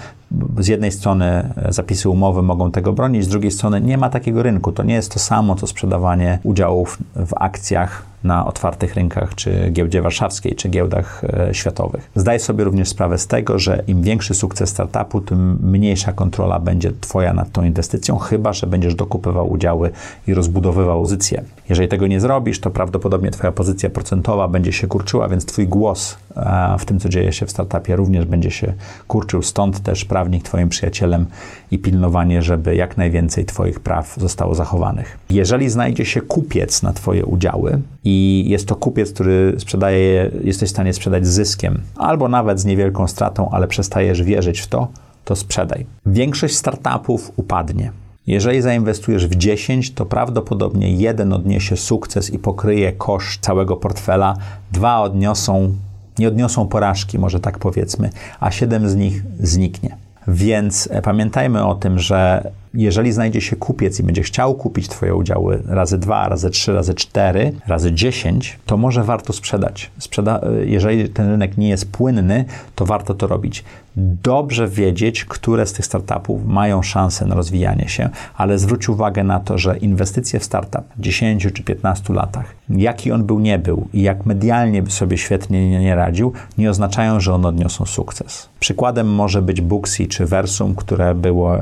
Z 0.60 0.68
jednej 0.68 0.92
strony 0.92 1.54
zapisy 1.70 2.10
umowy 2.10 2.42
mogą 2.42 2.72
tego 2.72 2.94
bronić, 2.94 3.24
z 3.24 3.28
drugiej 3.28 3.52
strony 3.52 3.82
nie 3.82 3.98
ma 3.98 4.10
takiego 4.10 4.44
rynku. 4.44 4.72
To 4.72 4.84
nie 4.84 4.94
jest 4.94 5.12
to 5.12 5.20
samo, 5.20 5.56
co 5.56 5.68
sprzedawanie 5.68 6.40
udziałów 6.44 6.98
w 7.16 7.34
akcjach 7.36 8.06
na 8.24 8.46
otwartych 8.46 8.96
rynkach, 8.96 9.36
czy 9.36 9.70
giełdzie 9.72 10.02
warszawskiej, 10.02 10.56
czy 10.56 10.70
giełdach 10.70 11.24
e, 11.24 11.54
światowych. 11.54 12.12
Zdaj 12.16 12.40
sobie 12.40 12.64
również 12.64 12.90
sprawę 12.90 13.18
z 13.18 13.28
tego, 13.28 13.60
że 13.60 13.84
im 13.88 14.02
większy 14.02 14.34
sukces 14.34 14.70
startupu, 14.70 15.22
tym 15.22 15.60
mniejsza 15.64 16.14
kontrola 16.14 16.60
będzie 16.60 16.92
Twoja 17.02 17.34
nad 17.34 17.52
tą 17.52 17.64
inwestycją, 17.64 18.18
chyba 18.18 18.54
że 18.54 18.68
będziesz 18.68 18.96
dokupywał 18.96 19.52
udziały 19.52 19.92
i 20.28 20.34
rozbudowywał 20.34 21.02
pozycję. 21.02 21.44
Jeżeli 21.70 21.88
tego 21.88 22.08
nie 22.08 22.20
zrobisz, 22.20 22.60
to 22.60 22.72
prawdopodobnie 22.72 23.32
Twoja 23.32 23.52
pozycja 23.52 23.90
procentowa 23.90 24.48
będzie 24.48 24.74
się 24.74 24.88
kurczyła, 24.88 25.30
więc 25.30 25.46
Twój 25.46 25.68
głos 25.68 26.18
w 26.80 26.86
tym, 26.86 27.00
co 27.00 27.10
dzieje 27.10 27.34
się 27.34 27.46
w 27.46 27.52
startupie, 27.52 27.96
również 27.96 28.26
będzie 28.26 28.52
się 28.52 28.74
kurczył. 29.08 29.42
Stąd 29.42 29.80
też 29.80 30.06
prawnik 30.06 30.44
Twoim 30.44 30.70
przyjacielem 30.70 31.26
i 31.72 31.80
pilnowanie, 31.80 32.42
żeby 32.42 32.76
jak 32.76 32.98
najwięcej 32.98 33.46
Twoich 33.46 33.80
praw 33.80 34.16
zostało 34.18 34.56
zachowanych. 34.56 35.18
Jeżeli 35.30 35.70
znajdzie 35.70 36.06
się 36.06 36.22
kupiec 36.22 36.84
na 36.84 36.94
Twoje 36.94 37.26
udziały 37.26 37.80
i 38.04 38.46
jest 38.48 38.68
to 38.68 38.76
kupiec, 38.76 39.14
który 39.14 39.56
sprzedaje, 39.58 40.32
jesteś 40.44 40.70
w 40.70 40.72
stanie 40.72 40.94
sprzedać 40.94 41.28
z 41.28 41.30
zyskiem, 41.30 41.82
albo 41.96 42.28
nawet 42.28 42.60
z 42.60 42.66
niewielką 42.66 43.08
stratą, 43.08 43.50
ale 43.52 43.68
przestajesz 43.68 44.24
wierzyć 44.24 44.60
w 44.60 44.68
to, 44.68 44.88
to 45.26 45.36
sprzedaj. 45.36 45.86
Większość 46.06 46.56
startupów 46.56 47.32
upadnie. 47.36 47.92
Jeżeli 48.28 48.62
zainwestujesz 48.62 49.28
w 49.28 49.36
10, 49.36 49.92
to 49.92 50.06
prawdopodobnie 50.06 50.92
jeden 50.92 51.34
odniesie 51.34 51.78
sukces 51.78 52.30
i 52.34 52.40
pokryje 52.40 52.92
koszt 52.94 53.42
całego 53.42 53.76
portfela, 53.76 54.38
dwa 54.72 55.02
odniosą, 55.02 55.76
nie 56.20 56.28
odniosą 56.28 56.68
porażki, 56.68 57.20
może 57.20 57.40
tak 57.40 57.60
powiedzmy, 57.60 58.10
a 58.40 58.52
siedem 58.52 58.90
z 58.90 58.96
nich 58.96 59.24
zniknie. 59.40 59.96
Więc 60.28 60.90
e, 60.92 61.02
pamiętajmy 61.02 61.66
o 61.66 61.76
tym, 61.76 62.00
że 62.00 62.52
jeżeli 62.76 63.12
znajdzie 63.12 63.42
się 63.42 63.56
kupiec 63.56 64.00
i 64.00 64.04
będzie 64.04 64.24
chciał 64.24 64.56
kupić 64.56 64.88
Twoje 64.88 65.16
udziały 65.16 65.64
razy 65.68 65.98
dwa, 65.98 66.30
razy 66.30 66.50
trzy, 66.50 66.74
razy 66.74 66.94
cztery, 66.94 67.52
razy 67.68 67.94
dziesięć, 67.94 68.60
to 68.66 68.78
może 68.78 69.04
warto 69.04 69.34
sprzedać. 69.34 69.92
Sprzeda 69.98 70.42
e, 70.42 70.66
jeżeli 70.66 71.10
ten 71.10 71.30
rynek 71.30 71.58
nie 71.58 71.70
jest 71.70 71.92
płynny, 71.92 72.46
to 72.76 72.86
warto 72.86 73.14
to 73.14 73.28
robić. 73.28 73.64
Dobrze 73.98 74.68
wiedzieć, 74.68 75.26
które 75.26 75.66
z 75.66 75.74
tych 75.74 75.86
startupów 75.86 76.46
mają 76.46 76.82
szansę 76.82 77.26
na 77.26 77.36
rozwijanie 77.36 77.90
się, 77.90 78.10
ale 78.36 78.60
zwróć 78.60 78.90
uwagę 78.90 79.24
na 79.24 79.40
to, 79.40 79.58
że 79.58 79.78
inwestycje 79.78 80.40
w 80.40 80.44
startup 80.44 80.84
w 80.98 81.02
10 81.02 81.48
czy 81.54 81.64
15 81.64 82.14
latach, 82.14 82.56
jaki 82.70 83.12
on 83.12 83.24
był, 83.24 83.40
nie 83.40 83.60
był 83.60 83.88
i 83.94 84.02
jak 84.02 84.26
medialnie 84.26 84.84
sobie 84.88 85.18
świetnie 85.18 85.80
nie 85.80 85.96
radził, 85.96 86.34
nie 86.58 86.70
oznaczają, 86.70 87.20
że 87.20 87.34
one 87.34 87.48
odniosą 87.48 87.86
sukces. 87.86 88.50
Przykładem 88.60 89.08
może 89.08 89.42
być 89.42 89.62
Booksy 89.62 90.08
czy 90.08 90.26
Versum, 90.26 90.76
które 90.76 91.16
było 91.16 91.58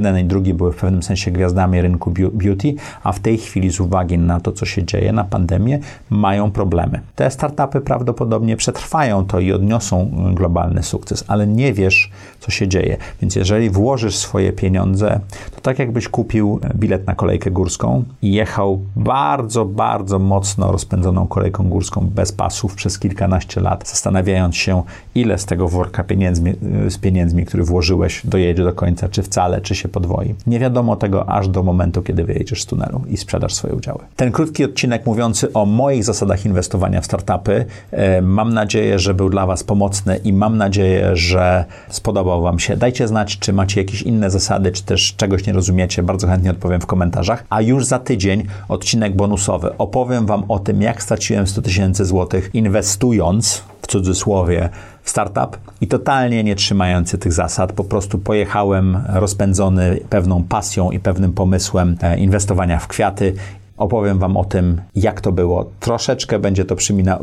jeden 0.00 0.18
i 0.18 0.24
drugi 0.24 0.54
były 0.54 0.72
w 0.72 0.76
pewnym 0.76 1.02
sensie 1.02 1.30
gwiazdami 1.30 1.80
rynku 1.80 2.10
beauty, 2.32 2.74
a 3.02 3.12
w 3.12 3.20
tej 3.20 3.38
chwili 3.38 3.70
z 3.70 3.80
uwagi 3.80 4.18
na 4.18 4.40
to, 4.40 4.52
co 4.52 4.66
się 4.66 4.84
dzieje, 4.84 5.12
na 5.12 5.24
pandemię, 5.24 5.78
mają 6.10 6.50
problemy. 6.50 7.00
Te 7.14 7.30
startupy 7.30 7.80
prawdopodobnie 7.80 8.56
przetrwają 8.56 9.26
to 9.26 9.40
i 9.40 9.52
odniosą 9.52 10.10
globalny 10.34 10.82
sukces, 10.82 11.24
ale 11.28 11.46
nie 11.46 11.72
wiesz, 11.72 12.10
co 12.40 12.50
się 12.50 12.68
dzieje. 12.68 12.96
Więc 13.22 13.36
jeżeli 13.36 13.70
włożysz 13.70 14.16
swoje 14.16 14.52
pieniądze, 14.52 15.20
to 15.54 15.60
tak 15.60 15.78
jakbyś 15.78 16.08
kupił 16.08 16.60
bilet 16.74 17.06
na 17.06 17.14
kolejkę 17.14 17.50
górską 17.50 18.04
i 18.22 18.32
jechał 18.32 18.80
bardzo, 18.96 19.64
bardzo 19.64 20.18
mocno 20.18 20.72
rozpędzoną 20.72 21.26
kolejką 21.26 21.68
górską 21.68 22.08
bez 22.14 22.32
pasów 22.32 22.74
przez 22.74 22.98
kilkanaście 22.98 23.60
lat, 23.60 23.88
zastanawiając 23.88 24.56
się, 24.56 24.82
ile 25.14 25.38
z 25.38 25.44
tego 25.46 25.68
worka 25.68 26.04
pieniędzmi, 26.04 26.52
z 26.88 26.98
pieniędzmi, 26.98 27.46
który 27.46 27.64
włożyłeś, 27.64 28.26
dojedzie 28.26 28.64
do 28.64 28.72
końca, 28.72 29.08
czy 29.08 29.22
wcale, 29.22 29.60
czy 29.60 29.74
się 29.74 29.88
podwoi. 29.90 30.34
Nie 30.46 30.58
wiadomo 30.58 30.96
tego 30.96 31.28
aż 31.28 31.48
do 31.48 31.62
momentu, 31.62 32.02
kiedy 32.02 32.24
wyjedziesz 32.24 32.62
z 32.62 32.66
tunelu 32.66 33.00
i 33.08 33.16
sprzedasz 33.16 33.54
swoje 33.54 33.74
udziały. 33.74 33.98
Ten 34.16 34.32
krótki 34.32 34.64
odcinek 34.64 35.06
mówiący 35.06 35.52
o 35.52 35.66
moich 35.66 36.04
zasadach 36.04 36.46
inwestowania 36.46 37.00
w 37.00 37.04
startupy, 37.04 37.64
e, 37.90 38.22
mam 38.22 38.54
nadzieję, 38.54 38.98
że 38.98 39.14
był 39.14 39.30
dla 39.30 39.46
Was 39.46 39.64
pomocny 39.64 40.20
i 40.24 40.32
mam 40.32 40.56
nadzieję, 40.56 41.16
że 41.16 41.64
spodobał 41.88 42.42
Wam 42.42 42.58
się. 42.58 42.76
Dajcie 42.76 43.08
znać, 43.08 43.38
czy 43.38 43.52
macie 43.52 43.80
jakieś 43.80 44.02
inne 44.02 44.30
zasady, 44.30 44.72
czy 44.72 44.82
też 44.82 45.14
czegoś 45.16 45.46
nie 45.46 45.52
rozumiecie. 45.52 46.02
Bardzo 46.02 46.26
chętnie 46.26 46.50
odpowiem 46.50 46.80
w 46.80 46.86
komentarzach. 46.86 47.44
A 47.50 47.60
już 47.60 47.84
za 47.84 47.98
tydzień 47.98 48.46
odcinek 48.68 49.16
bonusowy. 49.16 49.78
Opowiem 49.78 50.26
Wam 50.26 50.44
o 50.48 50.58
tym, 50.58 50.82
jak 50.82 51.02
straciłem 51.02 51.46
100 51.46 51.62
tysięcy 51.62 52.04
złotych 52.04 52.50
inwestując 52.54 53.64
w 53.82 53.86
cudzysłowie 53.86 54.68
startup 55.04 55.58
i 55.80 55.86
totalnie 55.86 56.44
nie 56.44 56.56
trzymający 56.56 57.18
tych 57.18 57.32
zasad. 57.32 57.72
Po 57.72 57.84
prostu 57.84 58.18
pojechałem 58.18 59.02
rozpędzony 59.08 60.00
pewną 60.10 60.42
pasją 60.42 60.90
i 60.90 60.98
pewnym 60.98 61.32
pomysłem 61.32 61.96
e, 62.02 62.18
inwestowania 62.18 62.78
w 62.78 62.88
kwiaty 62.88 63.34
opowiem 63.80 64.18
Wam 64.18 64.36
o 64.36 64.44
tym, 64.44 64.80
jak 64.94 65.20
to 65.20 65.32
było. 65.32 65.70
Troszeczkę 65.80 66.38
będzie 66.38 66.64
to 66.64 66.76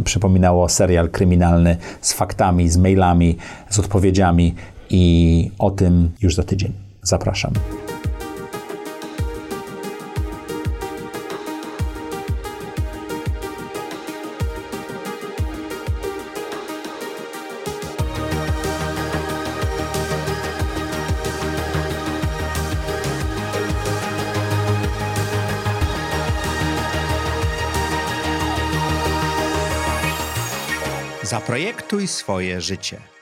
przypominało 0.04 0.70
serial 0.70 1.10
kryminalny 1.10 1.78
z 2.02 2.14
faktami, 2.14 2.70
z 2.70 2.78
mailami, 2.78 3.38
z 3.70 3.80
odpowiedziami 3.80 4.56
i 4.90 5.52
o 5.60 5.72
tym 5.72 6.12
już 6.22 6.36
za 6.36 6.44
tydzień. 6.44 6.74
Zapraszam. 7.04 7.54
Zaprojektuj 31.98 32.08
swoje 32.08 32.62
życie. 32.62 33.17